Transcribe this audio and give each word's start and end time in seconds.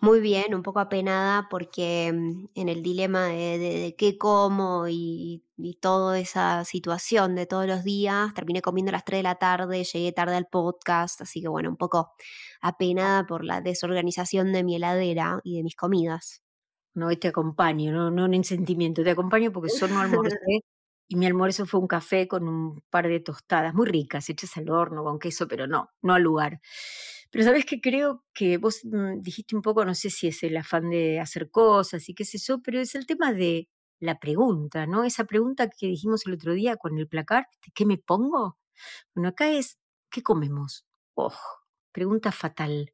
Muy 0.00 0.20
bien, 0.20 0.54
un 0.54 0.62
poco 0.62 0.78
apenada 0.78 1.48
porque 1.50 2.12
mm, 2.12 2.50
en 2.54 2.68
el 2.68 2.82
dilema 2.82 3.26
de, 3.26 3.96
qué 3.98 4.16
como 4.16 4.86
y, 4.88 5.44
toda 5.80 6.20
esa 6.20 6.64
situación 6.64 7.34
de 7.34 7.46
todos 7.46 7.66
los 7.66 7.82
días, 7.82 8.32
terminé 8.34 8.62
comiendo 8.62 8.90
a 8.90 8.92
las 8.92 9.04
3 9.04 9.18
de 9.18 9.22
la 9.24 9.34
tarde, 9.36 9.82
llegué 9.82 10.12
tarde 10.12 10.36
al 10.36 10.46
podcast, 10.46 11.20
así 11.20 11.42
que 11.42 11.48
bueno, 11.48 11.68
un 11.68 11.76
poco 11.76 12.12
apenada 12.60 13.26
por 13.26 13.44
la 13.44 13.60
desorganización 13.60 14.52
de 14.52 14.62
mi 14.62 14.76
heladera 14.76 15.40
y 15.42 15.56
de 15.56 15.64
mis 15.64 15.74
comidas. 15.74 16.42
No, 16.94 17.10
te 17.16 17.28
acompaño, 17.28 17.92
no, 17.92 18.10
no 18.10 18.26
en 18.32 18.44
sentimiento, 18.44 19.02
te 19.02 19.10
acompaño 19.10 19.52
porque 19.52 19.70
yo 19.76 19.88
no 19.88 20.00
almorcé 20.00 20.62
y 21.08 21.16
mi 21.16 21.26
almuerzo 21.26 21.66
fue 21.66 21.80
un 21.80 21.88
café 21.88 22.28
con 22.28 22.46
un 22.46 22.82
par 22.90 23.08
de 23.08 23.20
tostadas 23.20 23.74
muy 23.74 23.86
ricas, 23.86 24.28
hechas 24.28 24.56
al 24.58 24.70
horno 24.70 25.02
con 25.02 25.18
queso, 25.18 25.48
pero 25.48 25.66
no, 25.66 25.90
no 26.02 26.14
al 26.14 26.22
lugar. 26.22 26.60
Pero 27.30 27.44
sabes 27.44 27.64
que 27.66 27.80
creo 27.80 28.24
que 28.34 28.58
vos 28.58 28.80
mm, 28.84 29.20
dijiste 29.20 29.56
un 29.56 29.62
poco, 29.62 29.84
no 29.84 29.94
sé 29.94 30.10
si 30.10 30.28
es 30.28 30.42
el 30.42 30.56
afán 30.56 30.90
de 30.90 31.20
hacer 31.20 31.50
cosas 31.50 32.08
y 32.08 32.14
qué 32.14 32.24
sé 32.24 32.38
yo, 32.38 32.60
pero 32.62 32.80
es 32.80 32.94
el 32.94 33.06
tema 33.06 33.32
de 33.32 33.68
la 34.00 34.18
pregunta, 34.18 34.86
¿no? 34.86 35.04
Esa 35.04 35.24
pregunta 35.24 35.68
que 35.68 35.88
dijimos 35.88 36.26
el 36.26 36.34
otro 36.34 36.54
día 36.54 36.76
con 36.76 36.98
el 36.98 37.08
placar, 37.08 37.48
¿qué 37.74 37.84
me 37.86 37.98
pongo? 37.98 38.58
Bueno, 39.14 39.30
acá 39.30 39.50
es, 39.50 39.78
¿qué 40.10 40.22
comemos? 40.22 40.86
Oh, 41.14 41.34
pregunta 41.92 42.32
fatal. 42.32 42.92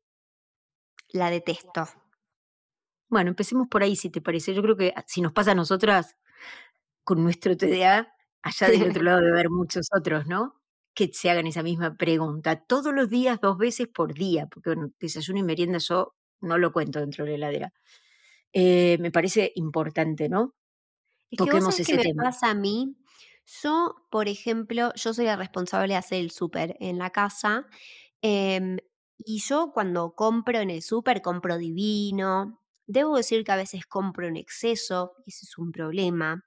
La 1.13 1.31
detesto. 1.31 1.87
Bueno, 3.09 3.31
empecemos 3.31 3.69
por 3.69 3.83
ahí, 3.83 3.97
si 3.97 4.11
te 4.11 4.21
parece. 4.21 4.55
Yo 4.55 4.63
creo 4.63 4.77
que 4.77 4.95
si 5.07 5.21
nos 5.21 5.33
pasa 5.33 5.53
a 5.53 5.55
nosotras 5.55 6.17
con 7.05 7.23
nuestro 7.23 7.57
TDA, 7.57 8.15
allá 8.43 8.69
del 8.69 8.91
otro 8.91 9.03
lado 9.05 9.21
debe 9.21 9.33
haber 9.33 9.51
muchos 9.51 9.89
otros, 9.97 10.27
¿no? 10.27 10.61
Que 10.95 11.11
se 11.13 11.31
hagan 11.31 11.47
esa 11.47 11.63
misma 11.63 11.97
pregunta 11.97 12.65
todos 12.65 12.95
los 12.95 13.11
días, 13.11 13.41
dos 13.41 13.59
veces 13.59 13.89
por 13.89 14.15
día, 14.15 14.47
porque 14.47 14.71
bueno, 14.71 14.93
desayuno 15.01 15.41
y 15.41 15.43
merienda 15.43 15.79
yo 15.79 16.15
no 16.41 16.59
lo 16.59 16.73
cuento 16.73 17.01
dentro 17.01 17.25
de 17.25 17.33
la 17.33 17.49
heladera. 17.49 17.73
Eh, 18.53 18.99
me 19.01 19.11
parece 19.11 19.53
importante, 19.57 20.29
¿no? 20.29 20.55
Es 21.31 21.39
Toquemos 21.39 21.77
que 21.77 21.83
ese 21.83 21.97
me 21.97 22.15
pasa 22.15 22.51
a 22.51 22.55
mí. 22.55 22.97
Yo, 23.63 23.97
por 24.11 24.29
ejemplo, 24.29 24.93
yo 24.95 25.13
soy 25.13 25.27
la 25.27 25.37
responsable 25.37 25.95
de 25.95 25.99
hacer 25.99 26.21
el 26.21 26.31
súper 26.31 26.77
en 26.81 26.99
la 26.99 27.11
casa. 27.11 27.67
Em, 28.23 28.79
y 29.19 29.41
yo 29.41 29.73
cuando 29.73 30.15
compro 30.15 30.59
en 30.61 30.71
el 30.71 30.83
súper, 30.83 31.23
compro 31.23 31.59
divino. 31.59 32.61
Debo 32.87 33.17
decir 33.17 33.45
que 33.45 33.53
a 33.53 33.57
veces 33.57 33.87
compro 33.87 34.27
en 34.29 34.37
exceso, 34.37 35.15
y 35.27 35.31
ese 35.31 35.47
es 35.47 35.59
un 35.59 35.73
problema. 35.73 36.45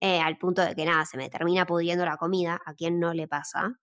Eh, 0.00 0.20
al 0.20 0.38
punto 0.38 0.62
de 0.62 0.74
que 0.74 0.84
nada, 0.86 1.04
se 1.06 1.16
me 1.18 1.28
termina 1.30 1.66
pudiendo 1.66 2.04
la 2.06 2.16
comida, 2.16 2.60
a 2.64 2.74
quien 2.74 2.98
no 3.00 3.12
le 3.14 3.28
pasa. 3.28 3.78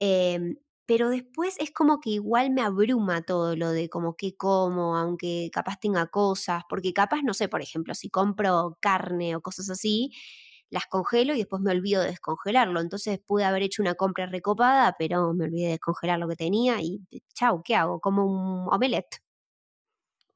Em, 0.00 0.56
pero 0.86 1.10
después 1.10 1.56
es 1.60 1.70
como 1.72 2.00
que 2.00 2.10
igual 2.10 2.50
me 2.50 2.62
abruma 2.62 3.22
todo 3.22 3.56
lo 3.56 3.70
de 3.72 3.88
como 3.88 4.16
que 4.16 4.36
como, 4.36 4.96
aunque 4.96 5.50
capaz 5.52 5.78
tenga 5.80 6.06
cosas, 6.08 6.64
porque 6.68 6.92
capaz, 6.92 7.22
no 7.22 7.34
sé, 7.34 7.48
por 7.48 7.62
ejemplo, 7.62 7.94
si 7.94 8.10
compro 8.10 8.78
carne 8.80 9.36
o 9.36 9.40
cosas 9.42 9.70
así, 9.70 10.10
las 10.70 10.86
congelo 10.86 11.34
y 11.34 11.38
después 11.38 11.62
me 11.62 11.70
olvido 11.72 12.02
de 12.02 12.08
descongelarlo. 12.10 12.80
Entonces 12.80 13.20
pude 13.26 13.44
haber 13.44 13.62
hecho 13.62 13.82
una 13.82 13.94
compra 13.94 14.26
recopada, 14.26 14.96
pero 14.98 15.32
me 15.34 15.44
olvidé 15.46 15.66
de 15.66 15.72
descongelar 15.72 16.18
lo 16.18 16.28
que 16.28 16.36
tenía 16.36 16.80
y 16.82 17.00
chau, 17.34 17.62
¿qué 17.64 17.76
hago? 17.76 18.00
Como 18.00 18.24
un 18.26 18.68
omelette. 18.72 19.20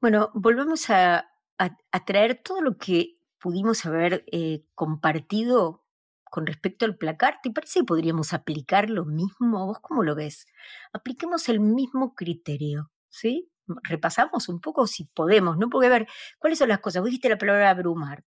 Bueno, 0.01 0.29
volvemos 0.33 0.89
a, 0.89 1.27
a 1.59 2.05
traer 2.05 2.41
todo 2.43 2.61
lo 2.61 2.77
que 2.77 3.16
pudimos 3.39 3.85
haber 3.85 4.23
eh, 4.31 4.63
compartido 4.75 5.83
con 6.29 6.45
respecto 6.45 6.85
al 6.85 6.97
placar, 6.97 7.39
¿te 7.41 7.51
parece 7.51 7.79
que 7.79 7.85
podríamos 7.85 8.33
aplicar 8.33 8.89
lo 8.89 9.05
mismo? 9.05 9.65
¿Vos 9.65 9.79
cómo 9.81 10.03
lo 10.03 10.15
ves? 10.15 10.45
Apliquemos 10.93 11.49
el 11.49 11.59
mismo 11.59 12.15
criterio, 12.15 12.91
¿sí? 13.09 13.49
Repasamos 13.83 14.49
un 14.49 14.59
poco 14.59 14.87
si 14.87 15.05
podemos, 15.05 15.57
¿no? 15.57 15.69
Porque 15.69 15.87
a 15.87 15.91
ver, 15.91 16.07
¿cuáles 16.37 16.59
son 16.59 16.69
las 16.69 16.79
cosas? 16.79 17.01
Vos 17.01 17.07
dijiste 17.07 17.29
la 17.29 17.37
palabra 17.37 17.69
abrumar. 17.69 18.23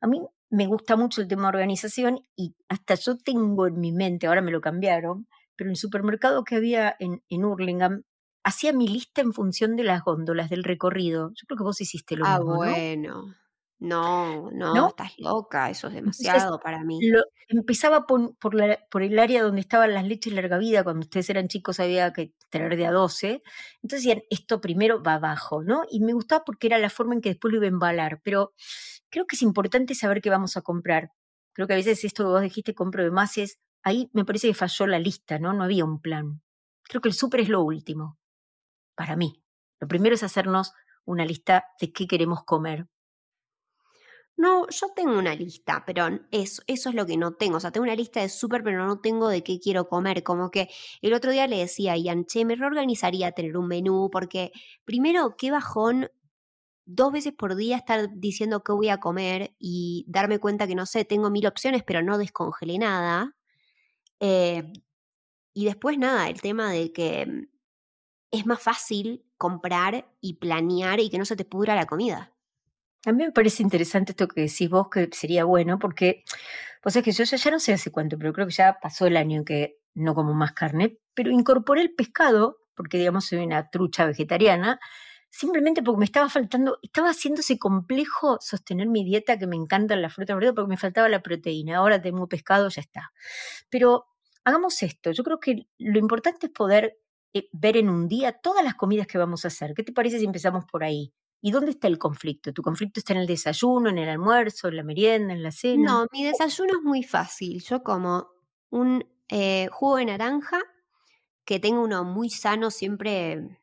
A 0.00 0.06
mí 0.06 0.20
me 0.50 0.66
gusta 0.66 0.96
mucho 0.96 1.20
el 1.20 1.28
tema 1.28 1.42
de 1.42 1.48
organización 1.48 2.20
y 2.36 2.54
hasta 2.68 2.94
yo 2.94 3.16
tengo 3.16 3.66
en 3.66 3.80
mi 3.80 3.92
mente, 3.92 4.26
ahora 4.26 4.42
me 4.42 4.52
lo 4.52 4.60
cambiaron, 4.60 5.26
pero 5.56 5.68
en 5.68 5.72
el 5.72 5.76
supermercado 5.76 6.44
que 6.44 6.56
había 6.56 6.94
en, 6.98 7.22
en 7.28 7.44
Hurlingham, 7.44 8.04
hacía 8.44 8.72
mi 8.72 8.88
lista 8.88 9.20
en 9.20 9.32
función 9.32 9.76
de 9.76 9.84
las 9.84 10.02
góndolas 10.02 10.48
del 10.48 10.64
recorrido. 10.64 11.32
Yo 11.34 11.46
creo 11.46 11.58
que 11.58 11.64
vos 11.64 11.80
hiciste 11.80 12.16
lo 12.16 12.24
ah, 12.26 12.38
mismo. 12.38 12.62
Ah, 12.62 12.68
bueno. 12.68 13.22
No, 13.26 13.34
no, 13.80 14.88
estás 14.88 15.12
loca, 15.18 15.70
eso 15.70 15.86
es 15.86 15.94
demasiado 15.94 16.58
para 16.58 16.82
mí. 16.82 16.98
empezaba 17.46 18.06
por, 18.06 18.36
por, 18.38 19.02
el 19.02 19.18
área 19.18 19.42
donde 19.42 19.60
estaban 19.60 19.94
las 19.94 20.04
leches 20.04 20.32
larga 20.32 20.58
vida, 20.58 20.82
cuando 20.82 21.00
ustedes 21.04 21.30
eran 21.30 21.46
chicos 21.46 21.78
había 21.78 22.12
que 22.12 22.34
tener 22.50 22.76
de 22.76 22.86
a 22.86 22.92
12. 22.92 23.42
Entonces 23.82 24.04
decían, 24.04 24.22
esto 24.30 24.60
primero 24.60 25.02
va 25.02 25.14
abajo, 25.14 25.62
¿no? 25.62 25.82
Y 25.90 26.00
me 26.00 26.12
gustaba 26.12 26.44
porque 26.44 26.66
era 26.66 26.78
la 26.78 26.90
forma 26.90 27.14
en 27.14 27.20
que 27.20 27.28
después 27.30 27.52
lo 27.52 27.58
iba 27.58 27.66
a 27.66 27.68
embalar. 27.68 28.20
Pero 28.24 28.52
creo 29.10 29.26
que 29.26 29.36
es 29.36 29.42
importante 29.42 29.94
saber 29.94 30.20
qué 30.20 30.30
vamos 30.30 30.56
a 30.56 30.62
comprar. 30.62 31.12
Creo 31.52 31.68
que 31.68 31.74
a 31.74 31.76
veces 31.76 32.04
esto 32.04 32.24
que 32.24 32.30
vos 32.30 32.42
dijiste, 32.42 32.74
compro 32.74 33.04
de 33.04 33.12
más, 33.12 33.38
es, 33.38 33.60
ahí 33.82 34.10
me 34.12 34.24
parece 34.24 34.48
que 34.48 34.54
falló 34.54 34.86
la 34.88 34.98
lista, 34.98 35.38
¿no? 35.38 35.52
No 35.52 35.62
había 35.62 35.84
un 35.84 36.00
plan. 36.00 36.42
Creo 36.82 37.00
que 37.00 37.08
el 37.08 37.14
súper 37.14 37.40
es 37.40 37.48
lo 37.48 37.62
último, 37.62 38.18
para 38.96 39.14
mí. 39.14 39.42
Lo 39.80 39.86
primero 39.86 40.16
es 40.16 40.24
hacernos 40.24 40.72
una 41.04 41.24
lista 41.24 41.64
de 41.80 41.92
qué 41.92 42.06
queremos 42.08 42.44
comer 42.44 42.88
no, 44.38 44.68
yo 44.68 44.86
tengo 44.94 45.18
una 45.18 45.34
lista, 45.34 45.82
pero 45.84 46.08
eso, 46.30 46.62
eso 46.68 46.88
es 46.90 46.94
lo 46.94 47.04
que 47.06 47.16
no 47.16 47.34
tengo. 47.34 47.56
O 47.56 47.60
sea, 47.60 47.72
tengo 47.72 47.84
una 47.84 47.96
lista 47.96 48.20
de 48.20 48.28
súper, 48.28 48.62
pero 48.62 48.86
no 48.86 49.00
tengo 49.00 49.28
de 49.28 49.42
qué 49.42 49.58
quiero 49.58 49.88
comer. 49.88 50.22
Como 50.22 50.52
que 50.52 50.68
el 51.02 51.12
otro 51.12 51.32
día 51.32 51.48
le 51.48 51.58
decía 51.58 51.92
a 51.94 51.96
Ian, 51.96 52.24
che, 52.24 52.44
me 52.44 52.54
reorganizaría 52.54 53.32
tener 53.32 53.56
un 53.56 53.66
menú, 53.66 54.10
porque 54.12 54.52
primero, 54.84 55.36
qué 55.36 55.50
bajón 55.50 56.08
dos 56.86 57.12
veces 57.12 57.34
por 57.34 57.56
día 57.56 57.76
estar 57.76 58.08
diciendo 58.14 58.62
qué 58.62 58.72
voy 58.72 58.90
a 58.90 59.00
comer 59.00 59.56
y 59.58 60.04
darme 60.08 60.38
cuenta 60.38 60.68
que, 60.68 60.76
no 60.76 60.86
sé, 60.86 61.04
tengo 61.04 61.30
mil 61.30 61.46
opciones, 61.46 61.82
pero 61.84 62.02
no 62.02 62.16
descongelé 62.16 62.78
nada. 62.78 63.36
Eh, 64.20 64.72
y 65.52 65.64
después 65.64 65.98
nada, 65.98 66.28
el 66.28 66.40
tema 66.40 66.70
de 66.72 66.92
que 66.92 67.26
mm, 67.26 67.48
es 68.30 68.46
más 68.46 68.62
fácil 68.62 69.26
comprar 69.36 70.08
y 70.20 70.34
planear 70.34 71.00
y 71.00 71.10
que 71.10 71.18
no 71.18 71.24
se 71.24 71.36
te 71.36 71.44
pudra 71.44 71.74
la 71.74 71.86
comida. 71.86 72.37
A 73.06 73.12
mí 73.12 73.24
me 73.24 73.32
parece 73.32 73.62
interesante 73.62 74.12
esto 74.12 74.26
que 74.28 74.42
decís 74.42 74.68
vos, 74.68 74.88
que 74.90 75.08
sería 75.12 75.44
bueno, 75.44 75.78
porque, 75.78 76.24
pues 76.82 76.96
es 76.96 77.02
que 77.04 77.12
yo 77.12 77.24
ya, 77.24 77.50
no 77.50 77.60
sé 77.60 77.72
hace 77.72 77.92
cuánto, 77.92 78.18
pero 78.18 78.32
creo 78.32 78.46
que 78.46 78.52
ya 78.52 78.78
pasó 78.80 79.06
el 79.06 79.16
año 79.16 79.38
en 79.38 79.44
que 79.44 79.78
no 79.94 80.14
como 80.14 80.34
más 80.34 80.52
carne, 80.52 80.98
pero 81.14 81.30
incorporé 81.30 81.82
el 81.82 81.94
pescado, 81.94 82.58
porque 82.74 82.98
digamos 82.98 83.26
soy 83.26 83.38
una 83.44 83.70
trucha 83.70 84.04
vegetariana, 84.06 84.80
simplemente 85.30 85.82
porque 85.82 85.98
me 86.00 86.04
estaba 86.06 86.28
faltando, 86.28 86.78
estaba 86.82 87.10
haciéndose 87.10 87.58
complejo 87.58 88.38
sostener 88.40 88.88
mi 88.88 89.04
dieta, 89.04 89.38
que 89.38 89.46
me 89.46 89.56
encanta 89.56 89.96
la 89.96 90.10
fruta 90.10 90.34
verdura, 90.34 90.54
porque 90.54 90.70
me 90.70 90.76
faltaba 90.76 91.08
la 91.08 91.22
proteína. 91.22 91.78
Ahora 91.78 92.00
tengo 92.00 92.28
pescado, 92.28 92.68
ya 92.68 92.80
está. 92.82 93.12
Pero 93.70 94.06
hagamos 94.44 94.82
esto, 94.82 95.12
yo 95.12 95.24
creo 95.24 95.40
que 95.40 95.68
lo 95.78 95.98
importante 95.98 96.46
es 96.46 96.52
poder 96.52 96.98
eh, 97.34 97.48
ver 97.52 97.76
en 97.76 97.90
un 97.90 98.08
día 98.08 98.32
todas 98.32 98.64
las 98.64 98.74
comidas 98.74 99.06
que 99.06 99.18
vamos 99.18 99.44
a 99.44 99.48
hacer. 99.48 99.74
¿Qué 99.74 99.82
te 99.84 99.92
parece 99.92 100.18
si 100.18 100.24
empezamos 100.24 100.64
por 100.64 100.84
ahí? 100.84 101.12
¿Y 101.40 101.52
dónde 101.52 101.70
está 101.70 101.86
el 101.86 101.98
conflicto? 101.98 102.52
¿Tu 102.52 102.62
conflicto 102.62 102.98
está 103.00 103.12
en 103.12 103.20
el 103.20 103.26
desayuno, 103.26 103.90
en 103.90 103.98
el 103.98 104.08
almuerzo, 104.08 104.68
en 104.68 104.76
la 104.76 104.82
merienda, 104.82 105.32
en 105.32 105.42
la 105.42 105.52
cena? 105.52 105.92
No, 105.92 106.06
mi 106.12 106.24
desayuno 106.24 106.78
es 106.78 106.82
muy 106.82 107.02
fácil. 107.04 107.62
Yo 107.62 107.82
como 107.82 108.28
un 108.70 109.04
eh, 109.28 109.68
jugo 109.70 109.96
de 109.96 110.06
naranja, 110.06 110.60
que 111.44 111.60
tengo 111.60 111.82
uno 111.82 112.04
muy 112.04 112.28
sano, 112.28 112.70
siempre, 112.70 113.60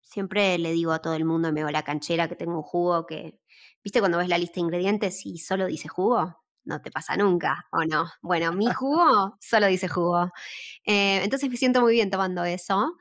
siempre 0.00 0.56
le 0.58 0.72
digo 0.72 0.92
a 0.92 1.00
todo 1.00 1.14
el 1.14 1.24
mundo, 1.24 1.52
me 1.52 1.62
hago 1.62 1.70
la 1.70 1.82
canchera, 1.82 2.28
que 2.28 2.36
tengo 2.36 2.56
un 2.56 2.62
jugo 2.62 3.06
que, 3.06 3.40
¿viste 3.82 4.00
cuando 4.00 4.18
ves 4.18 4.28
la 4.28 4.38
lista 4.38 4.54
de 4.54 4.60
ingredientes 4.62 5.26
y 5.26 5.38
solo 5.38 5.66
dice 5.66 5.88
jugo? 5.88 6.42
No 6.64 6.80
te 6.80 6.90
pasa 6.90 7.16
nunca, 7.16 7.66
¿o 7.72 7.84
no? 7.84 8.06
Bueno, 8.22 8.52
mi 8.52 8.66
jugo 8.74 9.36
solo 9.40 9.66
dice 9.66 9.88
jugo. 9.88 10.30
Eh, 10.84 11.22
entonces 11.24 11.50
me 11.50 11.56
siento 11.56 11.80
muy 11.80 11.94
bien 11.94 12.10
tomando 12.10 12.44
eso. 12.44 12.96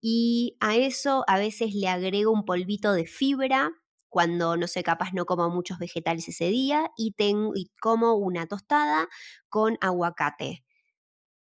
Y 0.00 0.56
a 0.60 0.76
eso 0.76 1.24
a 1.26 1.38
veces 1.38 1.74
le 1.74 1.88
agrego 1.88 2.32
un 2.32 2.44
polvito 2.44 2.92
de 2.92 3.06
fibra 3.06 3.70
cuando 4.08 4.56
no 4.56 4.66
sé, 4.66 4.82
capaz 4.82 5.12
no 5.12 5.24
como 5.24 5.48
muchos 5.50 5.78
vegetales 5.78 6.28
ese 6.28 6.46
día 6.46 6.90
y, 6.96 7.12
tengo, 7.12 7.52
y 7.54 7.70
como 7.80 8.14
una 8.14 8.46
tostada 8.46 9.08
con 9.48 9.78
aguacate. 9.80 10.64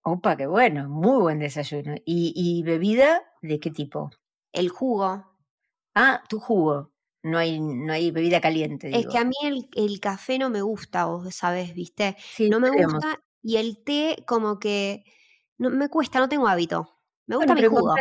Opa, 0.02 0.36
qué 0.36 0.46
bueno, 0.46 0.88
muy 0.88 1.20
buen 1.20 1.38
desayuno. 1.38 1.94
¿Y, 2.04 2.32
¿Y, 2.34 2.62
bebida 2.62 3.22
de 3.42 3.60
qué 3.60 3.70
tipo? 3.70 4.10
El 4.52 4.70
jugo. 4.70 5.24
Ah, 5.94 6.22
tu 6.28 6.40
jugo. 6.40 6.92
no 7.22 7.38
hay, 7.38 7.60
no 7.60 7.92
hay 7.92 8.10
bebida 8.10 8.40
caliente. 8.40 8.90
Es 8.96 9.06
que 9.06 9.18
a 9.18 9.24
mí 9.24 9.34
el, 9.74 10.00
café 10.00 10.38
no 10.38 10.50
me 10.50 10.62
gusta, 10.62 11.04
vos 11.04 11.34
sabés, 11.34 11.74
¿viste? 11.74 12.16
Sí, 12.18 12.48
no 12.48 12.58
me 12.58 12.70
gusta 12.70 13.20
y 13.42 13.56
el 13.56 13.82
té 13.84 14.24
como 14.26 14.58
que 14.58 15.04
no, 15.58 15.70
me 15.70 15.88
cuesta, 15.88 16.18
no 16.18 16.28
tengo 16.28 16.48
hábito. 16.48 16.98
Me 17.26 17.36
gusta 17.36 17.54
mi 17.54 17.64
jugo. 17.64 17.94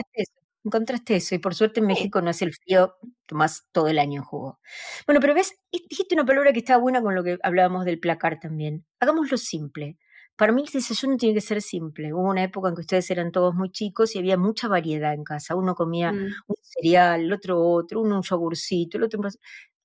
Encontraste 0.68 1.16
eso, 1.16 1.34
y 1.34 1.38
por 1.38 1.56
suerte 1.56 1.80
en 1.80 1.88
México 1.88 2.22
no 2.22 2.30
hace 2.30 2.44
el 2.44 2.54
frío, 2.54 2.98
tomás 3.25 3.69
todo 3.72 3.88
el 3.88 4.00
año 4.00 4.19
en 4.19 4.25
jugo. 4.25 4.60
Bueno, 5.06 5.22
pero 5.22 5.34
ves, 5.34 5.58
dijiste 5.72 6.14
una 6.14 6.25
palabra 6.25 6.52
que 6.52 6.60
estaba 6.60 6.81
buena 6.81 7.02
con 7.02 7.16
lo 7.16 7.24
que 7.24 7.40
hablábamos 7.42 7.86
del 7.86 8.02
placar 8.02 8.42
también. 8.42 8.86
Hagámoslo 9.00 9.38
simple. 9.38 9.98
Para 10.36 10.52
mí 10.52 10.64
el 10.68 10.69
desayuno 10.69 11.16
tiene 11.16 11.36
que 11.36 11.40
ser 11.40 11.62
simple. 11.62 12.14
Hubo 12.14 12.30
una 12.30 12.44
época 12.44 12.68
en 12.68 12.75
que 12.75 12.81
ustedes 12.81 13.10
eran 13.12 13.31
todos 13.31 13.56
muy 13.56 13.72
chicos 13.72 14.14
y 14.14 14.19
había 14.19 14.38
mucha 14.38 14.68
variedad 14.68 15.14
en 15.14 15.24
casa. 15.24 15.56
Uno 15.56 15.74
comía 15.74 16.12
mm. 16.12 16.25
un 16.48 16.56
cereal, 16.60 17.22
el 17.22 17.31
otro 17.31 17.62
otro, 17.62 18.02
uno 18.02 18.18
un 18.18 18.24
yogurcito, 18.24 18.98
el 18.98 19.06
otro 19.06 19.22
un... 19.22 19.30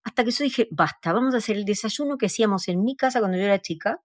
Hasta 0.03 0.25
que 0.25 0.33
yo 0.33 0.43
dije, 0.43 0.67
basta, 0.73 1.13
vamos 1.13 1.33
a 1.35 1.37
hacer 1.37 1.57
el 1.57 1.65
desayuno 1.65 2.19
que 2.19 2.27
hacíamos 2.27 2.67
en 2.67 2.83
mi 2.83 2.97
casa 2.97 3.21
cuando 3.21 3.39
yo 3.39 3.45
era 3.45 3.61
chica. 3.61 4.03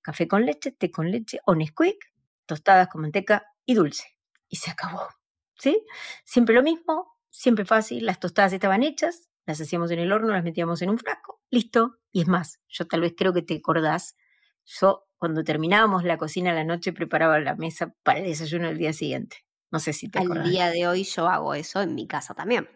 Café 0.00 0.28
con 0.28 0.46
leche, 0.46 0.70
té 0.70 0.92
con 0.92 1.10
leche, 1.10 1.40
o 1.44 1.56
Nesquik, 1.56 1.98
tostadas 2.46 2.86
con 2.86 3.00
manteca 3.00 3.44
y 3.64 3.74
dulce. 3.74 4.04
Y 4.48 4.56
se 4.56 4.70
acabó. 4.70 5.08
¿Sí? 5.58 5.84
Siempre 6.24 6.54
lo 6.54 6.62
mismo, 6.62 7.16
siempre 7.30 7.64
fácil, 7.64 8.06
las 8.06 8.20
tostadas 8.20 8.52
estaban 8.52 8.82
hechas, 8.82 9.28
las 9.46 9.60
hacíamos 9.60 9.90
en 9.90 10.00
el 10.00 10.12
horno, 10.12 10.32
las 10.32 10.44
metíamos 10.44 10.82
en 10.82 10.90
un 10.90 10.98
frasco, 10.98 11.40
listo. 11.50 11.98
Y 12.12 12.22
es 12.22 12.28
más, 12.28 12.60
yo 12.68 12.86
tal 12.86 13.00
vez 13.02 13.14
creo 13.16 13.32
que 13.32 13.42
te 13.42 13.56
acordás, 13.56 14.16
yo 14.64 15.06
cuando 15.16 15.44
terminábamos 15.44 16.04
la 16.04 16.18
cocina 16.18 16.50
a 16.50 16.54
la 16.54 16.64
noche 16.64 16.92
preparaba 16.92 17.38
la 17.40 17.54
mesa 17.54 17.94
para 18.02 18.18
el 18.18 18.26
desayuno 18.26 18.68
del 18.68 18.78
día 18.78 18.92
siguiente. 18.92 19.38
No 19.70 19.78
sé 19.78 19.92
si 19.92 20.08
te 20.08 20.18
Al 20.18 20.44
día 20.44 20.70
de 20.70 20.86
hoy 20.86 21.04
yo 21.04 21.28
hago 21.28 21.54
eso 21.54 21.80
en 21.80 21.94
mi 21.94 22.06
casa 22.06 22.34
también. 22.34 22.68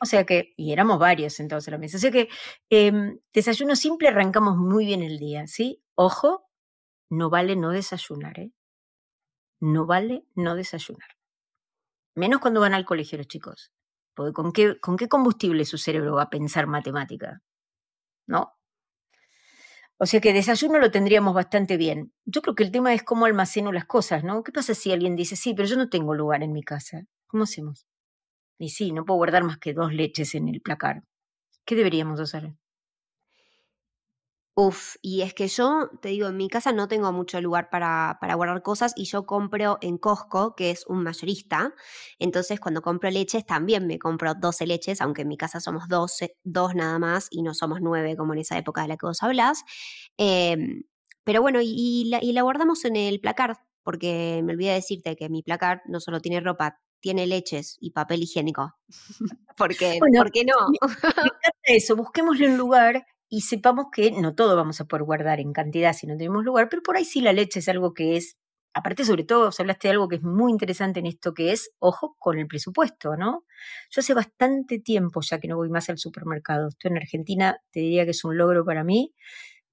O 0.00 0.06
sea 0.06 0.24
que, 0.24 0.52
y 0.56 0.72
éramos 0.72 0.98
varios 0.98 1.32
sentados 1.32 1.66
en 1.68 1.72
la 1.72 1.78
mesa. 1.78 1.96
O 1.96 2.00
sea 2.00 2.10
que 2.10 2.28
em, 2.68 3.18
desayuno 3.32 3.76
simple 3.76 4.08
arrancamos 4.08 4.56
muy 4.56 4.84
bien 4.84 5.02
el 5.02 5.18
día, 5.18 5.46
¿sí? 5.46 5.82
Ojo, 5.94 6.46
no 7.10 7.30
vale 7.30 7.56
no 7.56 7.70
desayunar, 7.70 8.38
¿eh? 8.40 8.52
No 9.60 9.86
vale 9.86 10.26
no 10.34 10.56
desayunar. 10.56 11.13
Menos 12.14 12.40
cuando 12.40 12.60
van 12.60 12.74
al 12.74 12.84
colegio 12.84 13.18
los 13.18 13.28
chicos. 13.28 13.72
Porque 14.14 14.32
¿con 14.32 14.52
qué, 14.52 14.78
¿con 14.80 14.96
qué 14.96 15.08
combustible 15.08 15.64
su 15.64 15.78
cerebro 15.78 16.14
va 16.14 16.24
a 16.24 16.30
pensar 16.30 16.66
matemática? 16.66 17.42
¿No? 18.26 18.52
O 19.98 20.06
sea 20.06 20.20
que 20.20 20.32
desayuno 20.32 20.78
lo 20.78 20.90
tendríamos 20.90 21.34
bastante 21.34 21.76
bien. 21.76 22.12
Yo 22.24 22.42
creo 22.42 22.54
que 22.54 22.64
el 22.64 22.72
tema 22.72 22.94
es 22.94 23.02
cómo 23.02 23.26
almaceno 23.26 23.72
las 23.72 23.84
cosas, 23.84 24.24
¿no? 24.24 24.42
¿Qué 24.42 24.52
pasa 24.52 24.74
si 24.74 24.92
alguien 24.92 25.16
dice, 25.16 25.36
sí, 25.36 25.54
pero 25.54 25.68
yo 25.68 25.76
no 25.76 25.88
tengo 25.88 26.14
lugar 26.14 26.42
en 26.42 26.52
mi 26.52 26.62
casa? 26.62 27.04
¿Cómo 27.26 27.44
hacemos? 27.44 27.86
Y 28.58 28.70
sí, 28.70 28.92
no 28.92 29.04
puedo 29.04 29.18
guardar 29.18 29.44
más 29.44 29.58
que 29.58 29.72
dos 29.72 29.92
leches 29.92 30.34
en 30.34 30.48
el 30.48 30.60
placar. 30.60 31.04
¿Qué 31.64 31.76
deberíamos 31.76 32.20
hacer? 32.20 32.54
Uf, 34.56 34.94
y 35.02 35.22
es 35.22 35.34
que 35.34 35.48
yo, 35.48 35.90
te 36.00 36.10
digo, 36.10 36.28
en 36.28 36.36
mi 36.36 36.48
casa 36.48 36.70
no 36.70 36.86
tengo 36.86 37.10
mucho 37.10 37.40
lugar 37.40 37.70
para, 37.70 38.18
para, 38.20 38.36
guardar 38.36 38.62
cosas 38.62 38.92
y 38.94 39.04
yo 39.04 39.26
compro 39.26 39.78
en 39.80 39.98
Costco, 39.98 40.54
que 40.54 40.70
es 40.70 40.86
un 40.86 41.02
mayorista. 41.02 41.74
Entonces, 42.20 42.60
cuando 42.60 42.80
compro 42.80 43.10
leches, 43.10 43.44
también 43.44 43.88
me 43.88 43.98
compro 43.98 44.32
12 44.34 44.68
leches, 44.68 45.00
aunque 45.00 45.22
en 45.22 45.28
mi 45.28 45.36
casa 45.36 45.58
somos 45.58 45.88
12, 45.88 46.36
dos 46.44 46.76
nada 46.76 47.00
más 47.00 47.26
y 47.32 47.42
no 47.42 47.52
somos 47.52 47.80
nueve 47.80 48.16
como 48.16 48.32
en 48.32 48.40
esa 48.40 48.56
época 48.56 48.82
de 48.82 48.88
la 48.88 48.96
que 48.96 49.06
vos 49.06 49.24
hablas. 49.24 49.64
Em, 50.18 50.84
pero 51.24 51.42
bueno, 51.42 51.58
y, 51.60 52.04
la, 52.10 52.22
y 52.22 52.32
la 52.32 52.42
guardamos 52.42 52.84
en 52.84 52.94
el 52.94 53.20
placar, 53.20 53.56
porque 53.82 54.40
me 54.44 54.52
olvidé 54.52 54.74
decirte 54.74 55.16
que 55.16 55.28
mi 55.28 55.42
placar 55.42 55.82
no 55.86 55.98
solo 55.98 56.20
tiene 56.20 56.38
ropa, 56.38 56.80
tiene 57.00 57.26
leches 57.26 57.76
y 57.80 57.90
papel 57.90 58.22
higiénico. 58.22 58.76
porque, 59.56 59.98
¿Por 59.98 60.30
qué 60.30 60.44
no? 60.44 60.68
me, 60.68 60.78
encanta 61.02 61.58
eso, 61.64 61.96
busquémosle 61.96 62.46
un 62.46 62.56
lugar 62.56 63.04
y 63.28 63.42
sepamos 63.42 63.86
que 63.92 64.10
no 64.12 64.34
todo 64.34 64.56
vamos 64.56 64.80
a 64.80 64.84
poder 64.86 65.04
guardar 65.04 65.40
en 65.40 65.52
cantidad 65.52 65.92
si 65.92 66.06
no 66.06 66.16
tenemos 66.16 66.44
lugar, 66.44 66.68
pero 66.68 66.82
por 66.82 66.96
ahí 66.96 67.04
sí 67.04 67.20
la 67.20 67.32
leche 67.32 67.60
es 67.60 67.68
algo 67.68 67.94
que 67.94 68.16
es, 68.16 68.36
aparte 68.74 69.04
sobre 69.04 69.24
todo, 69.24 69.50
hablaste 69.58 69.88
de 69.88 69.92
algo 69.92 70.08
que 70.08 70.16
es 70.16 70.22
muy 70.22 70.52
interesante 70.52 71.00
en 71.00 71.06
esto, 71.06 71.34
que 71.34 71.52
es, 71.52 71.70
ojo, 71.78 72.16
con 72.18 72.38
el 72.38 72.46
presupuesto, 72.46 73.16
¿no? 73.16 73.44
Yo 73.90 74.00
hace 74.00 74.14
bastante 74.14 74.78
tiempo 74.80 75.20
ya 75.22 75.38
que 75.40 75.48
no 75.48 75.56
voy 75.56 75.70
más 75.70 75.88
al 75.90 75.98
supermercado, 75.98 76.68
estoy 76.68 76.90
en 76.92 76.98
Argentina, 76.98 77.58
te 77.72 77.80
diría 77.80 78.04
que 78.04 78.12
es 78.12 78.24
un 78.24 78.36
logro 78.38 78.64
para 78.64 78.84
mí, 78.84 79.14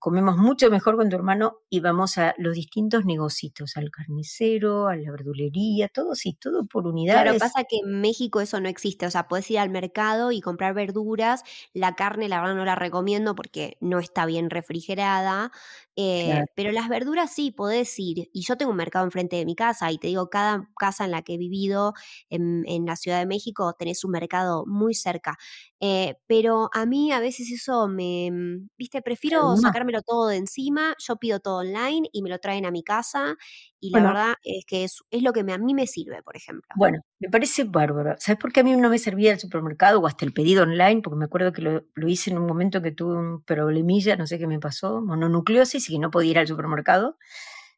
comemos 0.01 0.35
mucho 0.35 0.71
mejor 0.71 0.95
con 0.95 1.09
tu 1.09 1.15
hermano 1.15 1.59
y 1.69 1.79
vamos 1.79 2.17
a 2.17 2.33
los 2.39 2.55
distintos 2.55 3.05
negocios, 3.05 3.77
al 3.77 3.91
carnicero, 3.91 4.87
a 4.87 4.95
la 4.95 5.11
verdulería, 5.11 5.89
todo 5.89 6.15
sí, 6.15 6.33
todo 6.33 6.65
por 6.65 6.87
unidades. 6.87 7.21
Claro, 7.21 7.37
pasa 7.37 7.65
que 7.65 7.77
en 7.77 8.01
México 8.01 8.41
eso 8.41 8.59
no 8.59 8.67
existe, 8.67 9.05
o 9.05 9.11
sea, 9.11 9.27
puedes 9.27 9.49
ir 9.51 9.59
al 9.59 9.69
mercado 9.69 10.31
y 10.31 10.41
comprar 10.41 10.73
verduras, 10.73 11.43
la 11.73 11.93
carne 11.93 12.29
la 12.29 12.41
verdad 12.41 12.55
no 12.55 12.65
la 12.65 12.73
recomiendo 12.73 13.35
porque 13.35 13.77
no 13.79 13.99
está 13.99 14.25
bien 14.25 14.49
refrigerada, 14.49 15.51
eh, 15.95 16.45
pero 16.55 16.71
las 16.71 16.89
verduras 16.89 17.31
sí, 17.31 17.51
podés 17.51 17.93
ir. 17.99 18.27
Y 18.33 18.41
yo 18.41 18.57
tengo 18.57 18.71
un 18.71 18.77
mercado 18.77 19.05
enfrente 19.05 19.35
de 19.35 19.45
mi 19.45 19.55
casa 19.55 19.91
y 19.91 19.99
te 19.99 20.07
digo, 20.07 20.31
cada 20.31 20.67
casa 20.79 21.05
en 21.05 21.11
la 21.11 21.21
que 21.21 21.35
he 21.35 21.37
vivido 21.37 21.93
en, 22.31 22.85
la 22.87 22.95
Ciudad 22.95 23.19
de 23.19 23.27
México 23.27 23.75
tenés 23.77 24.03
un 24.03 24.11
mercado 24.11 24.65
muy 24.65 24.95
cerca. 24.95 25.37
Eh, 25.79 26.15
pero 26.25 26.69
a 26.73 26.87
mí 26.87 27.11
a 27.11 27.19
veces 27.19 27.51
eso 27.51 27.87
me, 27.87 28.31
mm, 28.31 28.69
viste, 28.77 29.01
prefiero 29.03 29.55
todo 29.99 30.29
de 30.29 30.37
encima, 30.37 30.95
yo 30.99 31.17
pido 31.17 31.41
todo 31.41 31.57
online 31.57 32.07
y 32.13 32.21
me 32.21 32.29
lo 32.29 32.39
traen 32.39 32.65
a 32.65 32.71
mi 32.71 32.83
casa 32.83 33.35
y 33.79 33.89
la 33.89 34.03
verdad 34.03 34.33
es 34.43 34.63
que 34.65 34.83
es, 34.85 35.03
es 35.09 35.23
lo 35.23 35.33
que 35.33 35.41
a 35.41 35.57
mí 35.57 35.73
me 35.73 35.87
sirve, 35.87 36.21
por 36.23 36.37
ejemplo. 36.37 36.69
Bueno, 36.77 36.99
me 37.19 37.29
parece 37.29 37.65
bárbaro. 37.65 38.15
¿Sabes 38.19 38.39
por 38.39 38.53
qué 38.53 38.61
a 38.61 38.63
mí 38.63 38.75
no 38.75 38.89
me 38.89 38.99
servía 38.99 39.33
el 39.33 39.39
supermercado 39.39 39.99
o 39.99 40.07
hasta 40.07 40.23
el 40.23 40.33
pedido 40.33 40.63
online? 40.63 41.01
Porque 41.01 41.17
me 41.17 41.25
acuerdo 41.25 41.51
que 41.51 41.61
lo, 41.61 41.83
lo 41.93 42.07
hice 42.07 42.31
en 42.31 42.37
un 42.37 42.47
momento 42.47 42.81
que 42.81 42.91
tuve 42.91 43.17
un 43.17 43.43
problemilla, 43.43 44.15
no 44.15 44.27
sé 44.27 44.39
qué 44.39 44.47
me 44.47 44.59
pasó, 44.59 45.01
mononucleosis 45.01 45.89
y 45.89 45.93
que 45.93 45.99
no 45.99 46.11
podía 46.11 46.31
ir 46.31 46.39
al 46.39 46.47
supermercado. 46.47 47.17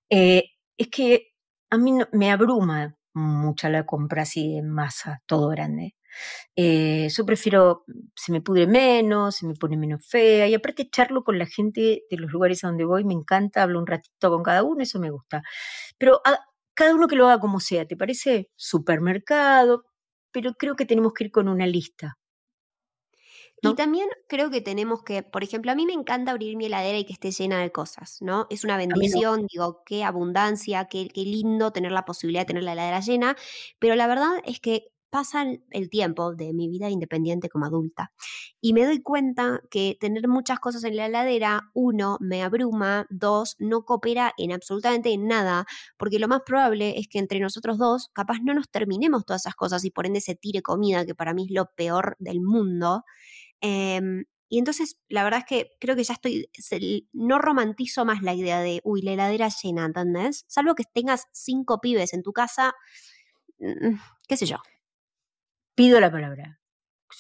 Eh, 0.09 0.43
es 0.77 0.89
que 0.89 1.33
a 1.69 1.77
mí 1.77 1.93
me 2.11 2.31
abruma 2.31 2.95
mucho 3.13 3.69
la 3.69 3.85
compra 3.85 4.23
así 4.23 4.57
en 4.57 4.69
masa, 4.69 5.21
todo 5.25 5.49
grande. 5.49 5.95
Eh, 6.55 7.07
yo 7.09 7.25
prefiero, 7.25 7.85
se 8.15 8.31
me 8.31 8.41
pudre 8.41 8.67
menos, 8.67 9.35
se 9.37 9.47
me 9.47 9.53
pone 9.55 9.77
menos 9.77 10.05
fea 10.07 10.47
y 10.47 10.53
aparte 10.53 10.83
echarlo 10.83 11.23
con 11.23 11.39
la 11.39 11.45
gente 11.45 12.03
de 12.09 12.17
los 12.17 12.31
lugares 12.31 12.63
a 12.63 12.67
donde 12.67 12.85
voy, 12.85 13.03
me 13.03 13.13
encanta, 13.13 13.63
hablo 13.63 13.79
un 13.79 13.87
ratito 13.87 14.29
con 14.31 14.43
cada 14.43 14.63
uno, 14.63 14.83
eso 14.83 14.99
me 14.99 15.09
gusta. 15.11 15.43
Pero 15.97 16.21
cada 16.75 16.95
uno 16.95 17.07
que 17.07 17.15
lo 17.15 17.27
haga 17.27 17.39
como 17.39 17.59
sea, 17.59 17.85
¿te 17.87 17.97
parece? 17.97 18.51
Supermercado, 18.55 19.85
pero 20.31 20.53
creo 20.53 20.75
que 20.75 20.85
tenemos 20.85 21.13
que 21.13 21.25
ir 21.25 21.31
con 21.31 21.47
una 21.47 21.67
lista. 21.67 22.17
Y 23.61 23.75
también 23.75 24.09
creo 24.27 24.51
que 24.51 24.59
tenemos 24.59 25.03
que, 25.03 25.23
por 25.23 25.41
ejemplo, 25.43 25.71
a 25.71 25.75
mí 25.75 25.85
me 25.85 25.93
encanta 25.93 26.31
abrir 26.31 26.57
mi 26.57 26.65
heladera 26.65 26.97
y 26.97 27.05
que 27.05 27.13
esté 27.13 27.31
llena 27.31 27.61
de 27.61 27.71
cosas, 27.71 28.17
¿no? 28.21 28.45
Es 28.49 28.65
una 28.65 28.75
bendición, 28.75 29.47
digo, 29.49 29.83
qué 29.85 30.03
abundancia, 30.03 30.85
qué, 30.89 31.07
qué 31.07 31.21
lindo 31.21 31.71
tener 31.71 31.93
la 31.93 32.03
posibilidad 32.03 32.41
de 32.41 32.47
tener 32.47 32.63
la 32.63 32.73
heladera 32.73 32.99
llena, 32.99 33.37
pero 33.79 33.95
la 33.95 34.07
verdad 34.07 34.31
es 34.45 34.59
que 34.59 34.89
pasa 35.13 35.45
el 35.69 35.89
tiempo 35.91 36.33
de 36.33 36.53
mi 36.53 36.67
vida 36.67 36.89
independiente 36.89 37.47
como 37.47 37.67
adulta 37.67 38.11
y 38.59 38.73
me 38.73 38.83
doy 38.83 39.03
cuenta 39.03 39.61
que 39.69 39.95
tener 39.99 40.27
muchas 40.27 40.59
cosas 40.59 40.83
en 40.85 40.95
la 40.95 41.05
heladera, 41.05 41.69
uno, 41.75 42.17
me 42.19 42.41
abruma, 42.41 43.05
dos, 43.11 43.55
no 43.59 43.85
coopera 43.85 44.33
en 44.39 44.51
absolutamente 44.51 45.15
nada, 45.19 45.67
porque 45.97 46.17
lo 46.17 46.27
más 46.27 46.41
probable 46.43 46.97
es 46.97 47.07
que 47.07 47.19
entre 47.19 47.39
nosotros 47.39 47.77
dos 47.77 48.09
capaz 48.13 48.39
no 48.41 48.55
nos 48.55 48.71
terminemos 48.71 49.23
todas 49.23 49.43
esas 49.43 49.53
cosas 49.53 49.85
y 49.85 49.91
por 49.91 50.07
ende 50.07 50.19
se 50.19 50.33
tire 50.33 50.63
comida, 50.63 51.05
que 51.05 51.13
para 51.13 51.35
mí 51.35 51.45
es 51.45 51.51
lo 51.51 51.67
peor 51.75 52.15
del 52.17 52.41
mundo. 52.41 53.03
Em, 53.61 54.25
y 54.49 54.57
entonces, 54.57 54.97
la 55.09 55.23
verdad 55.23 55.41
es 55.41 55.45
que 55.45 55.69
creo 55.79 55.95
que 55.95 56.03
ya 56.05 56.15
estoy, 56.15 57.09
no 57.13 57.37
romantizo 57.37 58.03
más 58.03 58.23
la 58.23 58.33
idea 58.33 58.61
de, 58.61 58.81
uy, 58.83 59.03
la 59.03 59.13
heladera 59.13 59.49
llena, 59.61 59.85
¿entendés? 59.85 60.43
Salvo 60.47 60.73
que 60.73 60.85
tengas 60.91 61.27
cinco 61.33 61.81
pibes 61.81 62.13
en 62.13 62.23
tu 62.23 62.33
casa, 62.33 62.73
mm, 63.59 63.95
qué 64.27 64.37
sé 64.37 64.47
yo 64.47 64.57
pido 65.75 65.99
la 65.99 66.11
palabra. 66.11 66.59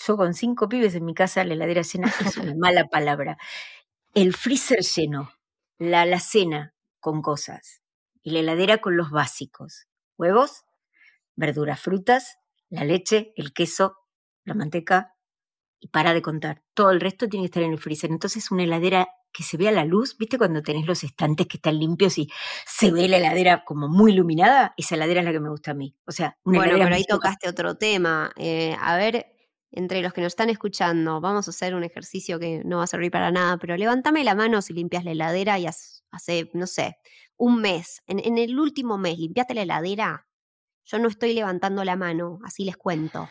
Yo 0.05 0.17
con 0.17 0.33
cinco 0.33 0.67
pibes 0.69 0.95
en 0.95 1.05
mi 1.05 1.13
casa, 1.13 1.43
la 1.43 1.53
heladera 1.53 1.81
llena 1.81 2.11
es 2.25 2.37
una 2.37 2.55
mala 2.57 2.87
palabra. 2.87 3.37
El 4.13 4.33
freezer 4.33 4.79
lleno, 4.79 5.31
la 5.77 6.01
alacena 6.01 6.73
con 6.99 7.21
cosas 7.21 7.81
y 8.21 8.31
la 8.31 8.39
heladera 8.39 8.79
con 8.79 8.97
los 8.97 9.11
básicos. 9.11 9.87
Huevos, 10.17 10.63
verduras, 11.35 11.79
frutas, 11.79 12.37
la 12.69 12.85
leche, 12.85 13.33
el 13.35 13.53
queso, 13.53 13.97
la 14.45 14.53
manteca 14.53 15.15
y 15.79 15.89
para 15.89 16.13
de 16.13 16.21
contar. 16.21 16.63
Todo 16.73 16.91
el 16.91 17.01
resto 17.01 17.27
tiene 17.27 17.43
que 17.43 17.47
estar 17.47 17.63
en 17.63 17.73
el 17.73 17.79
freezer. 17.79 18.09
Entonces 18.09 18.51
una 18.51 18.63
heladera 18.63 19.09
que 19.33 19.43
se 19.43 19.57
vea 19.57 19.71
la 19.71 19.83
luz, 19.83 20.15
¿viste 20.17 20.37
cuando 20.37 20.61
tenés 20.61 20.85
los 20.85 21.03
estantes 21.03 21.47
que 21.47 21.57
están 21.57 21.79
limpios 21.79 22.17
y 22.17 22.29
se 22.65 22.91
ve 22.91 23.07
la 23.07 23.17
heladera 23.17 23.65
como 23.65 23.89
muy 23.89 24.13
iluminada? 24.13 24.73
Esa 24.77 24.95
heladera 24.95 25.21
es 25.21 25.25
la 25.25 25.31
que 25.31 25.39
me 25.39 25.49
gusta 25.49 25.71
a 25.71 25.73
mí. 25.73 25.95
O 26.05 26.11
sea, 26.11 26.37
una 26.43 26.59
bueno, 26.59 26.75
pero 26.77 26.95
ahí 26.95 27.03
tocaste 27.03 27.49
otro 27.49 27.75
tema. 27.75 28.31
Eh, 28.37 28.77
a 28.79 28.95
ver, 28.95 29.35
entre 29.71 30.01
los 30.01 30.13
que 30.13 30.21
nos 30.21 30.33
están 30.33 30.49
escuchando, 30.49 31.19
vamos 31.19 31.47
a 31.47 31.51
hacer 31.51 31.73
un 31.73 31.83
ejercicio 31.83 32.39
que 32.39 32.61
no 32.63 32.77
va 32.77 32.83
a 32.83 32.87
servir 32.87 33.11
para 33.11 33.31
nada, 33.31 33.57
pero 33.57 33.75
levántame 33.75 34.23
la 34.23 34.35
mano 34.35 34.61
si 34.61 34.73
limpias 34.73 35.03
la 35.03 35.11
heladera 35.11 35.57
y 35.57 35.65
hace, 35.65 36.51
no 36.53 36.67
sé, 36.67 36.97
un 37.35 37.59
mes, 37.59 38.03
en, 38.05 38.19
en 38.19 38.37
el 38.37 38.59
último 38.59 38.99
mes, 38.99 39.17
¿limpiaste 39.17 39.55
la 39.55 39.63
heladera? 39.63 40.27
Yo 40.85 40.99
no 40.99 41.07
estoy 41.07 41.33
levantando 41.33 41.83
la 41.83 41.95
mano, 41.95 42.39
así 42.43 42.65
les 42.65 42.77
cuento. 42.77 43.27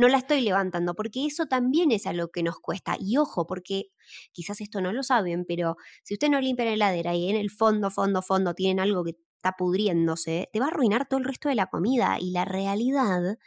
No 0.00 0.08
la 0.08 0.18
estoy 0.18 0.40
levantando, 0.40 0.94
porque 0.94 1.26
eso 1.26 1.46
también 1.46 1.92
es 1.92 2.06
algo 2.06 2.28
que 2.28 2.42
nos 2.42 2.58
cuesta. 2.58 2.96
Y 2.98 3.18
ojo, 3.18 3.46
porque 3.46 3.90
quizás 4.32 4.60
esto 4.60 4.80
no 4.80 4.92
lo 4.92 5.02
saben, 5.02 5.44
pero 5.46 5.76
si 6.02 6.14
usted 6.14 6.30
no 6.30 6.40
limpia 6.40 6.64
la 6.64 6.72
heladera 6.72 7.14
y 7.14 7.28
en 7.28 7.36
el 7.36 7.50
fondo, 7.50 7.90
fondo, 7.90 8.22
fondo 8.22 8.54
tienen 8.54 8.80
algo 8.80 9.04
que 9.04 9.16
está 9.36 9.52
pudriéndose, 9.58 10.48
te 10.52 10.58
va 10.60 10.66
a 10.66 10.68
arruinar 10.68 11.06
todo 11.06 11.18
el 11.18 11.26
resto 11.26 11.48
de 11.50 11.54
la 11.54 11.66
comida. 11.66 12.16
Y 12.18 12.32
la 12.32 12.44
realidad 12.46 13.38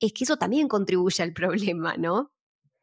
es 0.00 0.12
que 0.12 0.24
eso 0.24 0.36
también 0.36 0.68
contribuye 0.68 1.22
al 1.22 1.32
problema, 1.32 1.96
¿no? 1.96 2.32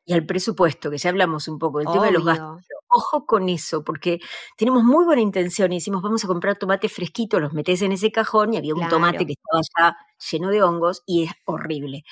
Y 0.05 0.13
al 0.13 0.25
presupuesto, 0.25 0.89
que 0.91 0.97
ya 0.97 1.11
hablamos 1.11 1.47
un 1.47 1.59
poco 1.59 1.79
del 1.79 1.89
tema 1.91 2.07
de 2.07 2.11
los 2.11 2.25
gastos. 2.25 2.47
Ojo 2.89 3.25
con 3.25 3.47
eso, 3.49 3.83
porque 3.85 4.19
tenemos 4.57 4.83
muy 4.83 5.05
buena 5.05 5.21
intención 5.21 5.71
y 5.71 5.77
decimos, 5.77 6.01
vamos 6.01 6.23
a 6.25 6.27
comprar 6.27 6.57
tomate 6.57 6.89
fresquito, 6.89 7.39
los 7.39 7.53
metes 7.53 7.81
en 7.83 7.93
ese 7.93 8.11
cajón 8.11 8.53
y 8.53 8.57
había 8.57 8.75
un 8.75 8.87
tomate 8.89 9.25
que 9.25 9.33
estaba 9.33 9.61
ya 9.77 9.97
lleno 10.31 10.49
de 10.49 10.61
hongos 10.63 11.03
y 11.05 11.23
es 11.23 11.31
horrible. 11.45 12.03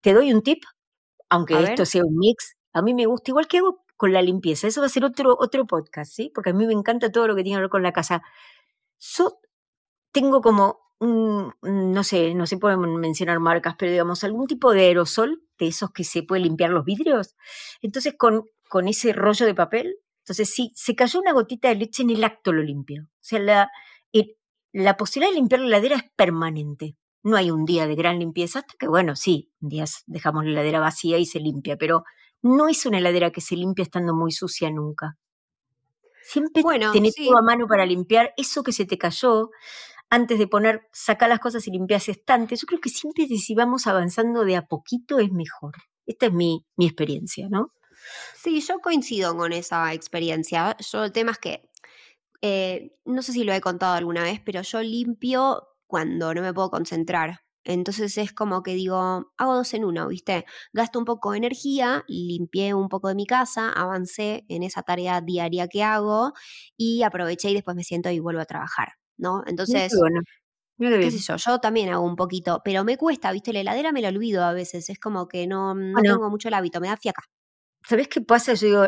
Te 0.00 0.14
doy 0.14 0.32
un 0.32 0.42
tip, 0.42 0.62
aunque 1.28 1.60
esto 1.62 1.84
sea 1.84 2.04
un 2.04 2.16
mix, 2.16 2.56
a 2.72 2.82
mí 2.82 2.94
me 2.94 3.06
gusta, 3.06 3.30
igual 3.30 3.48
que 3.48 3.58
hago 3.58 3.84
con 3.96 4.12
la 4.12 4.22
limpieza, 4.22 4.68
eso 4.68 4.80
va 4.80 4.86
a 4.86 4.90
ser 4.90 5.04
otro, 5.04 5.36
otro 5.38 5.66
podcast, 5.66 6.12
¿sí? 6.12 6.30
Porque 6.34 6.50
a 6.50 6.52
mí 6.52 6.66
me 6.66 6.72
encanta 6.72 7.10
todo 7.10 7.26
lo 7.26 7.34
que 7.34 7.42
tiene 7.42 7.56
que 7.58 7.62
ver 7.62 7.70
con 7.70 7.82
la 7.82 7.92
casa. 7.92 8.22
Yo 9.00 9.40
tengo 10.12 10.40
como 10.40 10.88
no 11.00 12.02
sé, 12.04 12.34
no 12.34 12.46
se 12.46 12.58
pueden 12.58 12.96
mencionar 12.96 13.38
marcas, 13.40 13.76
pero 13.78 13.92
digamos, 13.92 14.24
algún 14.24 14.46
tipo 14.46 14.72
de 14.72 14.86
aerosol, 14.86 15.42
de 15.58 15.68
esos 15.68 15.92
que 15.92 16.04
se 16.04 16.22
puede 16.22 16.42
limpiar 16.42 16.70
los 16.70 16.84
vidrios. 16.84 17.36
Entonces, 17.82 18.14
con, 18.18 18.44
con 18.68 18.88
ese 18.88 19.12
rollo 19.12 19.46
de 19.46 19.54
papel, 19.54 19.96
entonces, 20.20 20.52
si 20.52 20.72
se 20.74 20.94
cayó 20.94 21.20
una 21.20 21.32
gotita 21.32 21.68
de 21.68 21.76
leche 21.76 22.02
en 22.02 22.10
el 22.10 22.24
acto, 22.24 22.52
lo 22.52 22.62
limpio. 22.62 23.04
O 23.04 23.08
sea, 23.20 23.38
la, 23.38 23.70
la 24.72 24.96
posibilidad 24.96 25.32
de 25.32 25.36
limpiar 25.36 25.60
la 25.60 25.66
heladera 25.68 25.96
es 25.96 26.02
permanente. 26.16 26.96
No 27.22 27.36
hay 27.36 27.50
un 27.50 27.64
día 27.64 27.86
de 27.86 27.94
gran 27.94 28.18
limpieza, 28.18 28.60
hasta 28.60 28.74
que, 28.78 28.88
bueno, 28.88 29.16
sí, 29.16 29.50
un 29.60 29.68
día 29.68 29.84
dejamos 30.06 30.44
la 30.44 30.52
heladera 30.52 30.80
vacía 30.80 31.18
y 31.18 31.26
se 31.26 31.40
limpia, 31.40 31.76
pero 31.76 32.04
no 32.42 32.68
es 32.68 32.86
una 32.86 32.98
heladera 32.98 33.30
que 33.30 33.40
se 33.40 33.56
limpia 33.56 33.82
estando 33.82 34.14
muy 34.14 34.32
sucia 34.32 34.70
nunca. 34.70 35.16
Siempre 36.22 36.62
bueno, 36.62 36.92
tenés 36.92 37.14
todo 37.14 37.38
a 37.38 37.42
mano 37.42 37.66
para 37.66 37.86
limpiar 37.86 38.34
eso 38.36 38.62
que 38.62 38.72
se 38.72 38.84
te 38.84 38.98
cayó 38.98 39.50
antes 40.10 40.38
de 40.38 40.46
poner, 40.46 40.86
sacar 40.92 41.28
las 41.28 41.40
cosas 41.40 41.66
y 41.66 41.70
limpiar 41.70 42.00
ese 42.00 42.12
estante. 42.12 42.56
Yo 42.56 42.66
creo 42.66 42.80
que 42.80 42.90
siempre 42.90 43.26
si 43.26 43.54
vamos 43.54 43.86
avanzando 43.86 44.44
de 44.44 44.56
a 44.56 44.66
poquito 44.66 45.18
es 45.18 45.30
mejor. 45.32 45.74
Esta 46.06 46.26
es 46.26 46.32
mi, 46.32 46.66
mi 46.76 46.86
experiencia, 46.86 47.48
¿no? 47.50 47.72
Sí, 48.34 48.60
yo 48.60 48.78
coincido 48.78 49.36
con 49.36 49.52
esa 49.52 49.92
experiencia. 49.92 50.76
Yo 50.78 51.04
el 51.04 51.12
tema 51.12 51.32
es 51.32 51.38
que, 51.38 51.68
eh, 52.40 52.96
no 53.04 53.22
sé 53.22 53.32
si 53.32 53.44
lo 53.44 53.52
he 53.52 53.60
contado 53.60 53.94
alguna 53.94 54.22
vez, 54.22 54.40
pero 54.44 54.62
yo 54.62 54.80
limpio 54.80 55.68
cuando 55.88 56.34
no 56.34 56.42
me 56.42 56.54
puedo 56.54 56.70
concentrar. 56.70 57.40
Entonces 57.64 58.16
es 58.18 58.32
como 58.32 58.62
que 58.62 58.74
digo, 58.74 59.32
hago 59.36 59.54
dos 59.56 59.74
en 59.74 59.84
uno, 59.84 60.08
¿viste? 60.08 60.46
Gasto 60.72 60.98
un 61.00 61.04
poco 61.04 61.32
de 61.32 61.38
energía, 61.38 62.04
limpié 62.08 62.74
un 62.74 62.88
poco 62.88 63.08
de 63.08 63.14
mi 63.16 63.26
casa, 63.26 63.70
avancé 63.72 64.44
en 64.48 64.62
esa 64.62 64.82
tarea 64.82 65.20
diaria 65.20 65.68
que 65.68 65.82
hago 65.82 66.32
y 66.76 67.02
aproveché 67.02 67.50
y 67.50 67.54
después 67.54 67.76
me 67.76 67.84
siento 67.84 68.10
y 68.10 68.20
vuelvo 68.20 68.40
a 68.42 68.46
trabajar. 68.46 68.88
¿no? 69.18 69.42
Entonces, 69.46 70.04
qué 71.00 71.10
sé 71.10 71.18
yo, 71.20 71.36
yo 71.36 71.58
también 71.60 71.90
hago 71.90 72.04
un 72.04 72.16
poquito, 72.16 72.60
pero 72.64 72.84
me 72.84 72.96
cuesta, 72.98 73.32
¿viste? 73.32 73.52
La 73.52 73.60
heladera 73.60 73.92
me 73.92 74.02
la 74.02 74.08
olvido 74.10 74.44
a 74.44 74.52
veces, 74.52 74.90
es 74.90 74.98
como 74.98 75.28
que 75.28 75.46
no, 75.46 75.74
no 75.74 76.04
tengo 76.04 76.30
mucho 76.30 76.48
el 76.48 76.54
hábito, 76.54 76.80
me 76.80 76.88
da 76.88 76.96
fiaca. 76.96 77.22
¿Sabes 77.88 78.08
qué 78.08 78.20
pasa? 78.20 78.52
Yo 78.52 78.66
digo, 78.66 78.86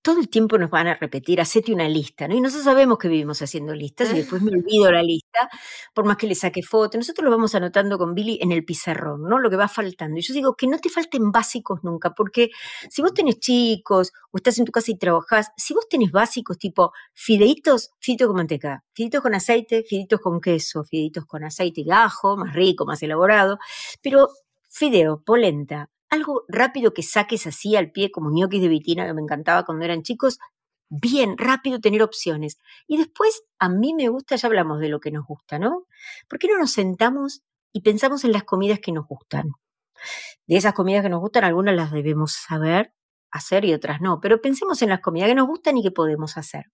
todo 0.00 0.18
el 0.18 0.30
tiempo 0.30 0.56
nos 0.56 0.70
van 0.70 0.86
a 0.86 0.94
repetir, 0.94 1.42
hacete 1.42 1.74
una 1.74 1.86
lista, 1.90 2.26
¿no? 2.26 2.34
Y 2.34 2.40
nosotros 2.40 2.64
sabemos 2.64 2.96
que 2.96 3.06
vivimos 3.08 3.42
haciendo 3.42 3.74
listas 3.74 4.10
y 4.12 4.14
después 4.14 4.40
me 4.40 4.52
olvido 4.52 4.90
la 4.90 5.02
lista, 5.02 5.50
por 5.92 6.06
más 6.06 6.16
que 6.16 6.26
le 6.26 6.34
saque 6.34 6.62
foto. 6.62 6.96
Nosotros 6.96 7.22
lo 7.22 7.30
vamos 7.30 7.54
anotando 7.54 7.98
con 7.98 8.14
Billy 8.14 8.38
en 8.40 8.50
el 8.50 8.64
pizarrón, 8.64 9.24
¿no? 9.28 9.38
Lo 9.38 9.50
que 9.50 9.56
va 9.56 9.68
faltando. 9.68 10.18
Y 10.18 10.22
yo 10.22 10.32
digo 10.32 10.54
que 10.54 10.68
no 10.68 10.78
te 10.78 10.88
falten 10.88 11.30
básicos 11.32 11.80
nunca, 11.84 12.14
porque 12.14 12.48
si 12.88 13.02
vos 13.02 13.12
tenés 13.12 13.40
chicos 13.40 14.12
o 14.30 14.38
estás 14.38 14.58
en 14.58 14.64
tu 14.64 14.72
casa 14.72 14.90
y 14.90 14.96
trabajás, 14.96 15.48
si 15.58 15.74
vos 15.74 15.86
tenés 15.86 16.12
básicos 16.12 16.56
tipo 16.56 16.92
fideitos, 17.12 17.90
fideitos 18.00 18.28
con 18.28 18.36
manteca, 18.36 18.84
fideitos 18.94 19.20
con 19.20 19.34
aceite, 19.34 19.84
fideitos 19.86 20.18
con 20.18 20.40
queso, 20.40 20.82
fideitos 20.82 21.26
con 21.26 21.44
aceite 21.44 21.82
y 21.82 21.90
ajo, 21.90 22.38
más 22.38 22.54
rico, 22.54 22.86
más 22.86 23.02
elaborado, 23.02 23.58
pero 24.00 24.28
fideo, 24.70 25.22
polenta, 25.22 25.90
algo 26.12 26.44
rápido 26.46 26.92
que 26.92 27.02
saques 27.02 27.46
así 27.46 27.74
al 27.74 27.90
pie, 27.90 28.10
como 28.10 28.30
ñoquis 28.30 28.60
de 28.60 28.68
vitina, 28.68 29.06
que 29.06 29.14
me 29.14 29.22
encantaba 29.22 29.64
cuando 29.64 29.86
eran 29.86 30.02
chicos, 30.02 30.38
bien, 30.90 31.38
rápido 31.38 31.80
tener 31.80 32.02
opciones. 32.02 32.58
Y 32.86 32.98
después, 32.98 33.44
a 33.58 33.70
mí 33.70 33.94
me 33.94 34.08
gusta, 34.10 34.36
ya 34.36 34.46
hablamos 34.46 34.78
de 34.78 34.90
lo 34.90 35.00
que 35.00 35.10
nos 35.10 35.26
gusta, 35.26 35.58
¿no? 35.58 35.86
¿Por 36.28 36.38
qué 36.38 36.48
no 36.48 36.58
nos 36.58 36.72
sentamos 36.72 37.42
y 37.72 37.80
pensamos 37.80 38.24
en 38.24 38.32
las 38.32 38.44
comidas 38.44 38.78
que 38.78 38.92
nos 38.92 39.06
gustan? 39.06 39.52
De 40.46 40.56
esas 40.56 40.74
comidas 40.74 41.02
que 41.02 41.08
nos 41.08 41.20
gustan, 41.20 41.44
algunas 41.44 41.74
las 41.74 41.90
debemos 41.90 42.32
saber 42.32 42.92
hacer 43.30 43.64
y 43.64 43.72
otras 43.72 44.02
no, 44.02 44.20
pero 44.20 44.42
pensemos 44.42 44.82
en 44.82 44.90
las 44.90 45.00
comidas 45.00 45.30
que 45.30 45.34
nos 45.34 45.46
gustan 45.46 45.78
y 45.78 45.82
que 45.82 45.92
podemos 45.92 46.36
hacer. 46.36 46.66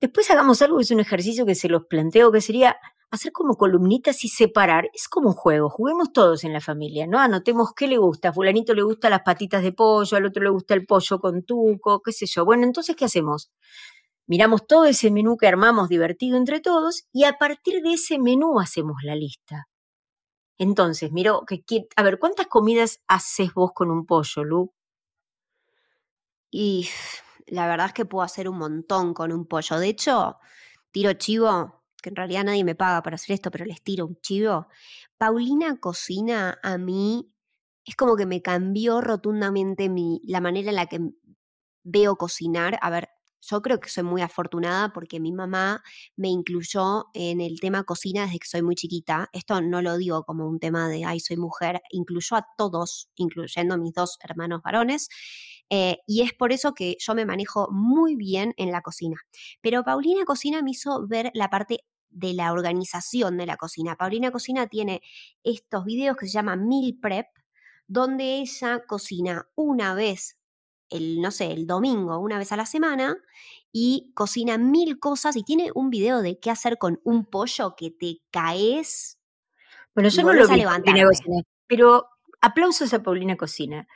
Después 0.00 0.30
hagamos 0.30 0.62
algo 0.62 0.80
es 0.80 0.90
un 0.90 1.00
ejercicio 1.00 1.44
que 1.44 1.54
se 1.54 1.68
los 1.68 1.84
planteo, 1.84 2.32
que 2.32 2.40
sería 2.40 2.78
hacer 3.10 3.32
como 3.32 3.56
columnitas 3.56 4.24
y 4.24 4.28
separar. 4.28 4.90
Es 4.94 5.08
como 5.08 5.30
un 5.30 5.34
juego, 5.34 5.68
juguemos 5.68 6.12
todos 6.12 6.44
en 6.44 6.52
la 6.52 6.60
familia, 6.60 7.06
¿no? 7.06 7.18
Anotemos 7.18 7.72
qué 7.74 7.86
le 7.88 7.98
gusta. 7.98 8.30
A 8.30 8.32
fulanito 8.32 8.74
le 8.74 8.82
gusta 8.82 9.10
las 9.10 9.22
patitas 9.22 9.62
de 9.62 9.72
pollo, 9.72 10.16
al 10.16 10.26
otro 10.26 10.42
le 10.42 10.50
gusta 10.50 10.74
el 10.74 10.86
pollo 10.86 11.20
con 11.20 11.42
tuco, 11.42 12.02
qué 12.02 12.12
sé 12.12 12.26
yo. 12.26 12.44
Bueno, 12.44 12.64
entonces, 12.64 12.96
¿qué 12.96 13.04
hacemos? 13.06 13.50
Miramos 14.26 14.66
todo 14.66 14.84
ese 14.84 15.10
menú 15.10 15.36
que 15.36 15.48
armamos 15.48 15.88
divertido 15.88 16.36
entre 16.36 16.60
todos 16.60 17.04
y 17.12 17.24
a 17.24 17.38
partir 17.38 17.82
de 17.82 17.94
ese 17.94 18.18
menú 18.18 18.60
hacemos 18.60 19.02
la 19.02 19.16
lista. 19.16 19.66
Entonces, 20.58 21.10
miro, 21.10 21.42
que, 21.46 21.88
a 21.96 22.02
ver, 22.02 22.18
¿cuántas 22.18 22.46
comidas 22.46 23.00
haces 23.08 23.54
vos 23.54 23.72
con 23.74 23.90
un 23.90 24.06
pollo, 24.06 24.44
Lu? 24.44 24.72
Y 26.50 26.88
la 27.46 27.66
verdad 27.66 27.86
es 27.86 27.92
que 27.92 28.04
puedo 28.04 28.22
hacer 28.22 28.48
un 28.48 28.58
montón 28.58 29.14
con 29.14 29.32
un 29.32 29.46
pollo. 29.46 29.78
De 29.78 29.88
hecho, 29.88 30.38
tiro 30.92 31.14
chivo, 31.14 31.79
que 32.02 32.10
en 32.10 32.16
realidad 32.16 32.44
nadie 32.44 32.64
me 32.64 32.74
paga 32.74 33.02
para 33.02 33.16
hacer 33.16 33.34
esto, 33.34 33.50
pero 33.50 33.64
les 33.64 33.82
tiro 33.82 34.06
un 34.06 34.16
chivo. 34.20 34.68
Paulina 35.18 35.78
cocina 35.78 36.58
a 36.62 36.78
mí, 36.78 37.32
es 37.84 37.96
como 37.96 38.16
que 38.16 38.26
me 38.26 38.42
cambió 38.42 39.00
rotundamente 39.00 39.88
mi, 39.88 40.20
la 40.24 40.40
manera 40.40 40.70
en 40.70 40.76
la 40.76 40.86
que 40.86 41.00
veo 41.84 42.16
cocinar. 42.16 42.78
A 42.82 42.90
ver, 42.90 43.08
yo 43.40 43.62
creo 43.62 43.80
que 43.80 43.88
soy 43.88 44.04
muy 44.04 44.22
afortunada 44.22 44.92
porque 44.92 45.18
mi 45.18 45.32
mamá 45.32 45.82
me 46.16 46.28
incluyó 46.28 47.06
en 47.14 47.40
el 47.40 47.58
tema 47.60 47.84
cocina 47.84 48.22
desde 48.26 48.38
que 48.38 48.48
soy 48.48 48.62
muy 48.62 48.74
chiquita. 48.74 49.28
Esto 49.32 49.60
no 49.62 49.82
lo 49.82 49.96
digo 49.96 50.24
como 50.24 50.46
un 50.46 50.58
tema 50.58 50.88
de, 50.88 51.04
ay, 51.04 51.20
soy 51.20 51.36
mujer, 51.36 51.80
incluyó 51.90 52.36
a 52.36 52.46
todos, 52.56 53.08
incluyendo 53.16 53.74
a 53.74 53.78
mis 53.78 53.94
dos 53.94 54.18
hermanos 54.22 54.60
varones. 54.62 55.08
Eh, 55.70 55.98
y 56.06 56.22
es 56.22 56.34
por 56.34 56.52
eso 56.52 56.74
que 56.74 56.96
yo 56.98 57.14
me 57.14 57.24
manejo 57.24 57.68
muy 57.70 58.16
bien 58.16 58.54
en 58.56 58.72
la 58.72 58.82
cocina. 58.82 59.16
Pero 59.62 59.84
Paulina 59.84 60.24
Cocina 60.24 60.62
me 60.62 60.72
hizo 60.72 61.06
ver 61.06 61.30
la 61.34 61.48
parte 61.48 61.84
de 62.10 62.34
la 62.34 62.52
organización 62.52 63.36
de 63.36 63.46
la 63.46 63.56
cocina. 63.56 63.96
Paulina 63.96 64.30
Cocina 64.30 64.66
tiene 64.66 65.02
estos 65.42 65.84
videos 65.84 66.16
que 66.16 66.26
se 66.26 66.32
llaman 66.32 66.68
Meal 66.68 66.98
Prep, 67.00 67.26
donde 67.86 68.38
ella 68.38 68.84
cocina 68.86 69.48
una 69.54 69.94
vez, 69.94 70.38
el, 70.90 71.20
no 71.20 71.30
sé, 71.30 71.52
el 71.52 71.66
domingo, 71.66 72.18
una 72.18 72.38
vez 72.38 72.52
a 72.52 72.56
la 72.56 72.66
semana, 72.66 73.16
y 73.72 74.12
cocina 74.14 74.58
mil 74.58 74.98
cosas 74.98 75.36
y 75.36 75.42
tiene 75.42 75.70
un 75.74 75.90
video 75.90 76.22
de 76.22 76.38
qué 76.38 76.50
hacer 76.50 76.78
con 76.78 77.00
un 77.04 77.24
pollo 77.24 77.74
que 77.76 77.90
te 77.90 78.18
caes. 78.30 79.18
Bueno, 79.94 80.08
yo 80.08 80.22
no 80.22 80.32
lo 80.32 80.48
vi, 80.48 80.64
pero 81.66 82.06
aplausos 82.40 82.92
a 82.94 83.02
Paulina 83.02 83.36
Cocina. 83.36 83.86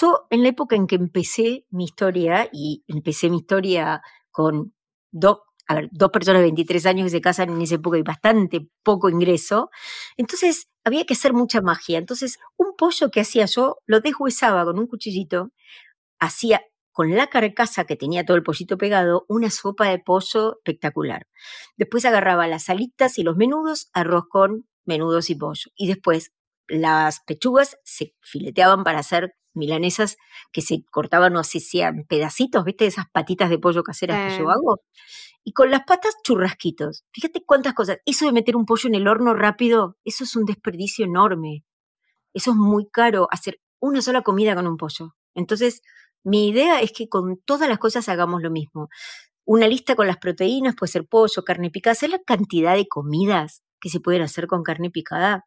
Yo, 0.00 0.26
en 0.30 0.42
la 0.42 0.48
época 0.48 0.76
en 0.76 0.86
que 0.86 0.96
empecé 0.96 1.66
mi 1.70 1.84
historia, 1.84 2.48
y 2.52 2.84
empecé 2.88 3.30
mi 3.30 3.38
historia 3.38 4.02
con 4.30 4.74
dos, 5.10 5.38
a 5.72 5.74
ver, 5.74 5.88
dos 5.90 6.10
personas 6.10 6.40
de 6.40 6.44
23 6.44 6.84
años 6.86 7.06
que 7.06 7.10
se 7.10 7.20
casan 7.22 7.50
en 7.50 7.62
esa 7.62 7.76
época 7.76 7.96
y 7.96 8.02
bastante 8.02 8.68
poco 8.82 9.08
ingreso, 9.08 9.70
entonces 10.16 10.68
había 10.84 11.04
que 11.04 11.14
hacer 11.14 11.32
mucha 11.32 11.62
magia. 11.62 11.98
Entonces, 11.98 12.38
un 12.58 12.76
pollo 12.76 13.10
que 13.10 13.20
hacía 13.20 13.46
yo, 13.46 13.78
lo 13.86 14.00
deshuesaba 14.00 14.64
con 14.64 14.78
un 14.78 14.86
cuchillito, 14.86 15.50
hacía 16.20 16.62
con 16.92 17.16
la 17.16 17.28
carcasa 17.28 17.84
que 17.84 17.96
tenía 17.96 18.26
todo 18.26 18.36
el 18.36 18.42
pollito 18.42 18.76
pegado, 18.76 19.24
una 19.28 19.48
sopa 19.48 19.88
de 19.88 19.98
pollo 19.98 20.58
espectacular. 20.58 21.26
Después 21.78 22.04
agarraba 22.04 22.46
las 22.48 22.68
alitas 22.68 23.18
y 23.18 23.22
los 23.22 23.36
menudos, 23.36 23.88
arroz 23.94 24.24
con 24.28 24.66
menudos 24.84 25.30
y 25.30 25.34
pollo. 25.36 25.70
Y 25.74 25.88
después 25.88 26.32
las 26.68 27.20
pechugas 27.26 27.78
se 27.82 28.14
fileteaban 28.20 28.84
para 28.84 28.98
hacer 28.98 29.32
milanesas 29.54 30.16
que 30.52 30.60
se 30.60 30.84
cortaban 30.90 31.34
o 31.36 31.40
hacían 31.40 32.04
pedacitos, 32.08 32.64
¿viste? 32.64 32.86
Esas 32.86 33.06
patitas 33.10 33.50
de 33.50 33.58
pollo 33.58 33.82
caseras 33.82 34.32
que 34.32 34.38
yo 34.38 34.50
hago. 34.50 34.80
Y 35.44 35.52
con 35.52 35.70
las 35.70 35.84
patas 35.84 36.14
churrasquitos. 36.22 37.04
Fíjate 37.12 37.44
cuántas 37.44 37.74
cosas. 37.74 37.98
Eso 38.06 38.26
de 38.26 38.32
meter 38.32 38.56
un 38.56 38.66
pollo 38.66 38.88
en 38.88 38.94
el 38.94 39.08
horno 39.08 39.34
rápido, 39.34 39.96
eso 40.04 40.24
es 40.24 40.36
un 40.36 40.44
desperdicio 40.44 41.04
enorme. 41.04 41.64
Eso 42.34 42.52
es 42.52 42.56
muy 42.56 42.88
caro, 42.88 43.28
hacer 43.30 43.60
una 43.80 44.00
sola 44.02 44.22
comida 44.22 44.54
con 44.54 44.66
un 44.66 44.76
pollo. 44.76 45.14
Entonces, 45.34 45.82
mi 46.24 46.48
idea 46.48 46.80
es 46.80 46.92
que 46.92 47.08
con 47.08 47.38
todas 47.44 47.68
las 47.68 47.78
cosas 47.78 48.08
hagamos 48.08 48.42
lo 48.42 48.50
mismo. 48.50 48.88
Una 49.44 49.66
lista 49.66 49.96
con 49.96 50.06
las 50.06 50.18
proteínas, 50.18 50.76
puede 50.76 50.92
ser 50.92 51.06
pollo, 51.06 51.44
carne 51.44 51.70
picada, 51.70 51.92
hacer 51.92 52.10
la 52.10 52.20
cantidad 52.20 52.76
de 52.76 52.86
comidas 52.86 53.62
que 53.80 53.88
se 53.90 54.00
pueden 54.00 54.22
hacer 54.22 54.46
con 54.46 54.62
carne 54.62 54.90
picada 54.90 55.46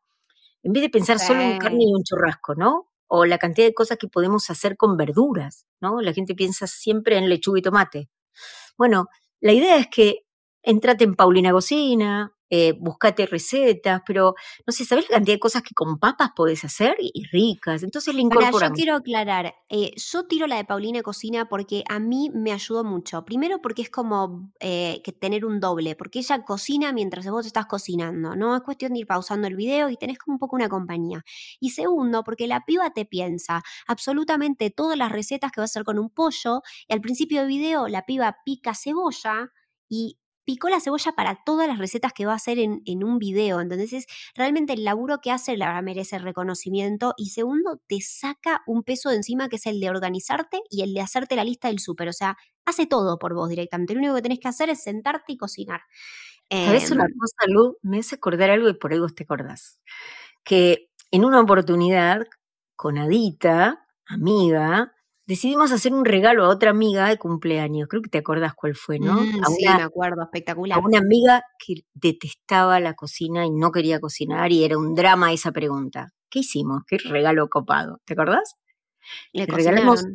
En 0.63 0.73
vez 0.73 0.83
de 0.83 0.89
pensar 0.89 1.19
solo 1.19 1.41
en 1.41 1.59
carne 1.59 1.85
y 1.85 1.93
un 1.93 2.03
churrasco, 2.03 2.55
¿no? 2.55 2.89
O 3.07 3.25
la 3.25 3.37
cantidad 3.37 3.67
de 3.67 3.73
cosas 3.73 3.97
que 3.97 4.07
podemos 4.09 4.49
hacer 4.49 4.77
con 4.77 4.97
verduras, 4.97 5.67
¿no? 5.81 6.01
La 6.01 6.13
gente 6.13 6.35
piensa 6.35 6.67
siempre 6.67 7.17
en 7.17 7.29
lechuga 7.29 7.59
y 7.59 7.61
tomate. 7.61 8.09
Bueno, 8.77 9.07
la 9.45 9.53
idea 9.53 9.77
es 9.77 9.87
que 9.89 10.25
entrate 10.63 11.03
en 11.03 11.13
Paulina 11.13 11.51
Cocina, 11.51 12.34
eh, 12.49 12.73
buscate 12.79 13.25
recetas, 13.25 14.01
pero 14.05 14.35
no 14.65 14.71
sé, 14.71 14.85
¿sabes 14.85 15.09
la 15.09 15.15
cantidad 15.15 15.35
de 15.35 15.39
cosas 15.39 15.63
que 15.63 15.73
con 15.73 15.97
papas 15.97 16.29
podés 16.35 16.63
hacer 16.63 16.95
y, 16.99 17.25
ricas? 17.31 17.83
Entonces 17.83 18.13
le 18.13 18.21
incorporamos. 18.21 18.61
yo 18.61 18.73
quiero 18.73 18.95
aclarar, 18.95 19.55
eh, 19.69 19.91
yo 19.95 20.25
tiro 20.27 20.47
la 20.47 20.57
de 20.57 20.65
Paulina 20.65 21.01
Cocina 21.01 21.49
porque 21.49 21.83
a 21.89 21.99
mí 21.99 22.29
me 22.33 22.51
ayudó 22.51 22.83
mucho. 22.83 23.25
Primero 23.25 23.61
porque 23.61 23.81
es 23.81 23.89
como 23.89 24.51
eh, 24.59 25.01
que 25.03 25.11
tener 25.11 25.45
un 25.45 25.59
doble, 25.59 25.95
porque 25.95 26.19
ella 26.19 26.43
cocina 26.43 26.93
mientras 26.93 27.27
vos 27.29 27.45
estás 27.45 27.65
cocinando, 27.65 28.35
¿no? 28.35 28.55
Es 28.55 28.61
cuestión 28.61 28.93
de 28.93 28.99
ir 28.99 29.07
pausando 29.07 29.47
el 29.47 29.55
video 29.55 29.89
y 29.89 29.97
tenés 29.97 30.17
como 30.17 30.35
un 30.35 30.39
poco 30.39 30.55
una 30.55 30.69
compañía. 30.69 31.23
Y 31.59 31.71
segundo, 31.71 32.23
porque 32.23 32.47
la 32.47 32.65
piba 32.65 32.91
te 32.91 33.05
piensa 33.05 33.63
absolutamente 33.87 34.69
todas 34.69 34.97
las 34.97 35.11
recetas 35.11 35.51
que 35.51 35.61
va 35.61 35.63
a 35.63 35.65
hacer 35.65 35.83
con 35.83 35.99
un 35.99 36.09
pollo 36.09 36.61
y 36.87 36.93
al 36.93 37.01
principio 37.01 37.39
del 37.39 37.47
video 37.47 37.87
la 37.87 38.05
piba 38.05 38.37
pica 38.45 38.73
cebolla 38.73 39.51
y 39.89 40.17
picó 40.45 40.69
la 40.69 40.79
cebolla 40.79 41.11
para 41.13 41.43
todas 41.43 41.67
las 41.67 41.79
recetas 41.79 42.13
que 42.13 42.25
va 42.25 42.33
a 42.33 42.37
hacer 42.37 42.59
en, 42.59 43.03
un 43.03 43.17
video. 43.17 43.59
Entonces, 43.59 44.05
realmente 44.35 44.73
el 44.73 44.83
laburo 44.83 45.19
que 45.19 45.31
hace 45.31 45.57
la 45.57 45.81
merece 45.81 46.19
reconocimiento. 46.19 47.13
Y 47.17 47.31
segundo, 47.31 47.81
te 47.87 47.99
saca 48.01 48.61
un 48.65 48.83
peso 48.83 49.09
de 49.09 49.17
encima 49.17 49.49
que 49.49 49.57
es 49.57 49.65
el 49.65 49.79
de 49.79 49.89
organizarte 49.89 50.61
y 50.69 50.83
el 50.83 50.93
de 50.93 51.01
hacerte 51.01 51.35
la 51.35 51.43
lista 51.43 51.67
del 51.67 51.79
súper. 51.79 52.09
O 52.09 52.13
sea, 52.13 52.37
hace 52.65 52.85
todo 52.85 53.17
por 53.17 53.33
vos 53.33 53.49
directamente. 53.49 53.93
Lo 53.93 53.99
único 53.99 54.15
que 54.15 54.21
tenés 54.21 54.39
que 54.39 54.47
hacer 54.47 54.69
es 54.69 54.83
sentarte 54.83 55.33
y 55.33 55.37
cocinar. 55.37 55.81
¿Sabes 56.49 56.91
una 56.91 57.05
em, 57.05 57.17
cosa, 57.17 57.47
Lu? 57.47 57.77
Me 57.81 57.99
hace 57.99 58.15
acordar 58.15 58.51
algo 58.51 58.69
y 58.69 58.73
por 58.75 58.93
ahí 58.93 58.99
vos 58.99 59.15
te 59.15 59.23
acordás. 59.23 59.79
Que 60.43 60.89
en 61.11 61.25
una 61.25 61.41
oportunidad, 61.41 62.27
con 62.75 62.97
Adita, 62.97 63.87
amiga, 64.05 64.94
decidimos 65.25 65.71
hacer 65.71 65.93
un 65.93 66.05
regalo 66.05 66.45
a 66.45 66.49
otra 66.49 66.71
amiga 66.71 67.07
de 67.09 67.17
cumpleaños. 67.17 67.87
Creo 67.89 68.01
que 68.01 68.09
te 68.09 68.17
acordás 68.17 68.53
cuál 68.53 68.75
fue, 68.75 68.99
¿no? 68.99 69.13
Mm, 69.13 69.43
a 69.43 69.47
sí, 69.47 69.65
me 69.65 69.83
acuerdo, 69.83 70.23
espectacular. 70.23 70.77
A 70.77 70.81
una 70.81 70.99
amiga 70.99 71.43
que 71.57 71.85
detestaba 71.93 72.79
la 72.79 72.93
cocina 72.93 73.45
y 73.45 73.51
no 73.51 73.71
quería 73.71 73.99
cocinar 73.99 74.51
y 74.51 74.63
era 74.63 74.77
un 74.77 74.93
drama 74.95 75.33
esa 75.33 75.51
pregunta. 75.51 76.13
¿Qué 76.29 76.39
hicimos? 76.39 76.83
Qué 76.87 76.97
regalo 76.97 77.49
copado. 77.49 77.99
¿Te 78.05 78.13
acordás? 78.13 78.55
Le, 79.33 79.45
regalamos 79.45 80.05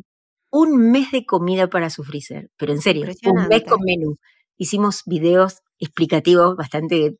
un 0.49 0.91
mes 0.91 1.11
de 1.11 1.25
comida 1.25 1.69
para 1.69 1.89
su 1.89 2.03
freezer, 2.03 2.49
pero 2.57 2.73
en 2.73 2.81
serio, 2.81 3.07
un 3.25 3.47
mes 3.47 3.63
con 3.63 3.79
menú. 3.83 4.17
Hicimos 4.57 5.03
videos 5.05 5.61
explicativos 5.79 6.55
bastante 6.55 7.17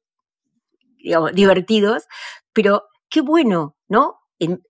digamos, 0.99 1.33
divertidos, 1.33 2.03
pero 2.53 2.83
qué 3.09 3.21
bueno, 3.21 3.75
¿no? 3.87 4.20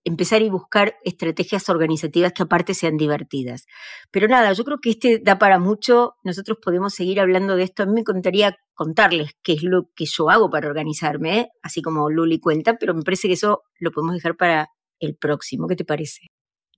Empezar 0.04 0.42
y 0.42 0.50
buscar 0.50 0.96
estrategias 1.02 1.68
organizativas 1.70 2.32
que 2.32 2.42
aparte 2.42 2.74
sean 2.74 2.98
divertidas. 2.98 3.66
Pero 4.10 4.28
nada, 4.28 4.52
yo 4.52 4.64
creo 4.64 4.78
que 4.80 4.90
este 4.90 5.18
da 5.18 5.38
para 5.38 5.58
mucho, 5.58 6.14
nosotros 6.24 6.58
podemos 6.62 6.94
seguir 6.94 7.20
hablando 7.20 7.56
de 7.56 7.64
esto. 7.64 7.82
A 7.82 7.86
mí 7.86 7.92
me 7.94 8.00
encantaría 8.00 8.56
contarles 8.74 9.30
qué 9.42 9.54
es 9.54 9.62
lo 9.62 9.88
que 9.94 10.04
yo 10.04 10.28
hago 10.28 10.50
para 10.50 10.68
organizarme, 10.68 11.48
así 11.62 11.80
como 11.80 12.10
Luli 12.10 12.38
cuenta, 12.38 12.76
pero 12.76 12.94
me 12.94 13.02
parece 13.02 13.28
que 13.28 13.34
eso 13.34 13.62
lo 13.78 13.90
podemos 13.92 14.14
dejar 14.14 14.36
para 14.36 14.68
el 15.00 15.16
próximo. 15.16 15.66
¿Qué 15.66 15.76
te 15.76 15.84
parece? 15.84 16.26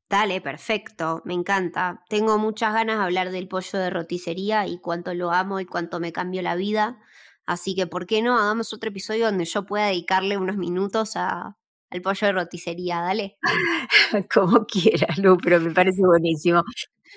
Dale, 0.09 0.41
perfecto, 0.41 1.23
me 1.25 1.35
encanta. 1.35 2.05
Tengo 2.09 2.39
muchas 2.39 2.75
ganas 2.75 2.99
de 2.99 3.05
hablar 3.05 3.33
del 3.33 3.49
pollo 3.49 3.79
de 3.79 3.91
roticería 3.91 4.69
y 4.69 4.79
cuánto 4.79 5.15
lo 5.15 5.33
amo 5.33 5.59
y 5.59 5.67
cuánto 5.67 5.99
me 5.99 6.13
cambió 6.13 6.43
la 6.43 6.55
vida. 6.55 7.01
Así 7.47 7.75
que, 7.75 7.87
¿por 7.89 8.07
qué 8.07 8.23
no 8.23 8.39
hagamos 8.39 8.73
otro 8.73 8.91
episodio 8.91 9.27
donde 9.27 9.45
yo 9.47 9.67
pueda 9.67 9.87
dedicarle 9.87 10.37
unos 10.39 10.57
minutos 10.57 11.17
a, 11.17 11.57
el 11.95 12.03
pollo 12.03 12.27
de 12.27 12.33
roticería, 12.33 13.01
dale. 13.01 13.39
Como 14.35 14.67
quieras, 14.67 15.17
Lu, 15.19 15.39
pero 15.39 15.61
me 15.61 15.71
parece 15.71 16.03
buenísimo. 16.05 16.65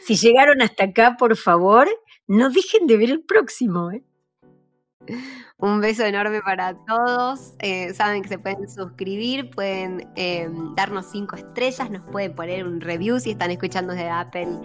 Si 0.05 0.15
llegaron 0.15 0.61
hasta 0.61 0.85
acá, 0.85 1.15
por 1.17 1.35
favor, 1.35 1.89
no 2.27 2.51
dejen 2.51 2.85
de 2.85 2.97
ver 2.97 3.09
el 3.09 3.23
próximo. 3.23 3.89
¿eh? 3.91 4.03
Un 5.57 5.81
beso 5.81 6.05
enorme 6.05 6.41
para 6.43 6.75
todos. 6.85 7.55
Eh, 7.57 7.91
saben 7.95 8.21
que 8.21 8.29
se 8.29 8.37
pueden 8.37 8.69
suscribir, 8.69 9.49
pueden 9.49 10.07
em, 10.15 10.75
darnos 10.75 11.07
cinco 11.07 11.35
estrellas, 11.35 11.89
nos 11.89 12.03
pueden 12.11 12.35
poner 12.35 12.63
un 12.63 12.79
review 12.79 13.19
si 13.19 13.31
están 13.31 13.49
escuchando 13.49 13.93
desde 13.93 14.11
Apple 14.11 14.59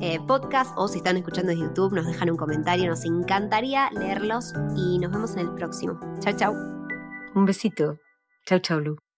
eh, 0.00 0.18
Podcast 0.26 0.72
o 0.78 0.88
si 0.88 0.98
están 0.98 1.18
escuchando 1.18 1.50
desde 1.50 1.64
YouTube, 1.64 1.92
nos 1.92 2.06
dejan 2.06 2.30
un 2.30 2.38
comentario. 2.38 2.88
Nos 2.88 3.04
encantaría 3.04 3.90
leerlos 3.90 4.54
y 4.74 4.98
nos 5.00 5.12
vemos 5.12 5.34
en 5.34 5.40
el 5.40 5.54
próximo. 5.54 6.00
Chau, 6.20 6.34
chau. 6.34 6.54
Un 7.34 7.44
besito. 7.44 7.98
Chau, 8.46 8.58
chau, 8.58 8.80
Lu. 8.80 9.09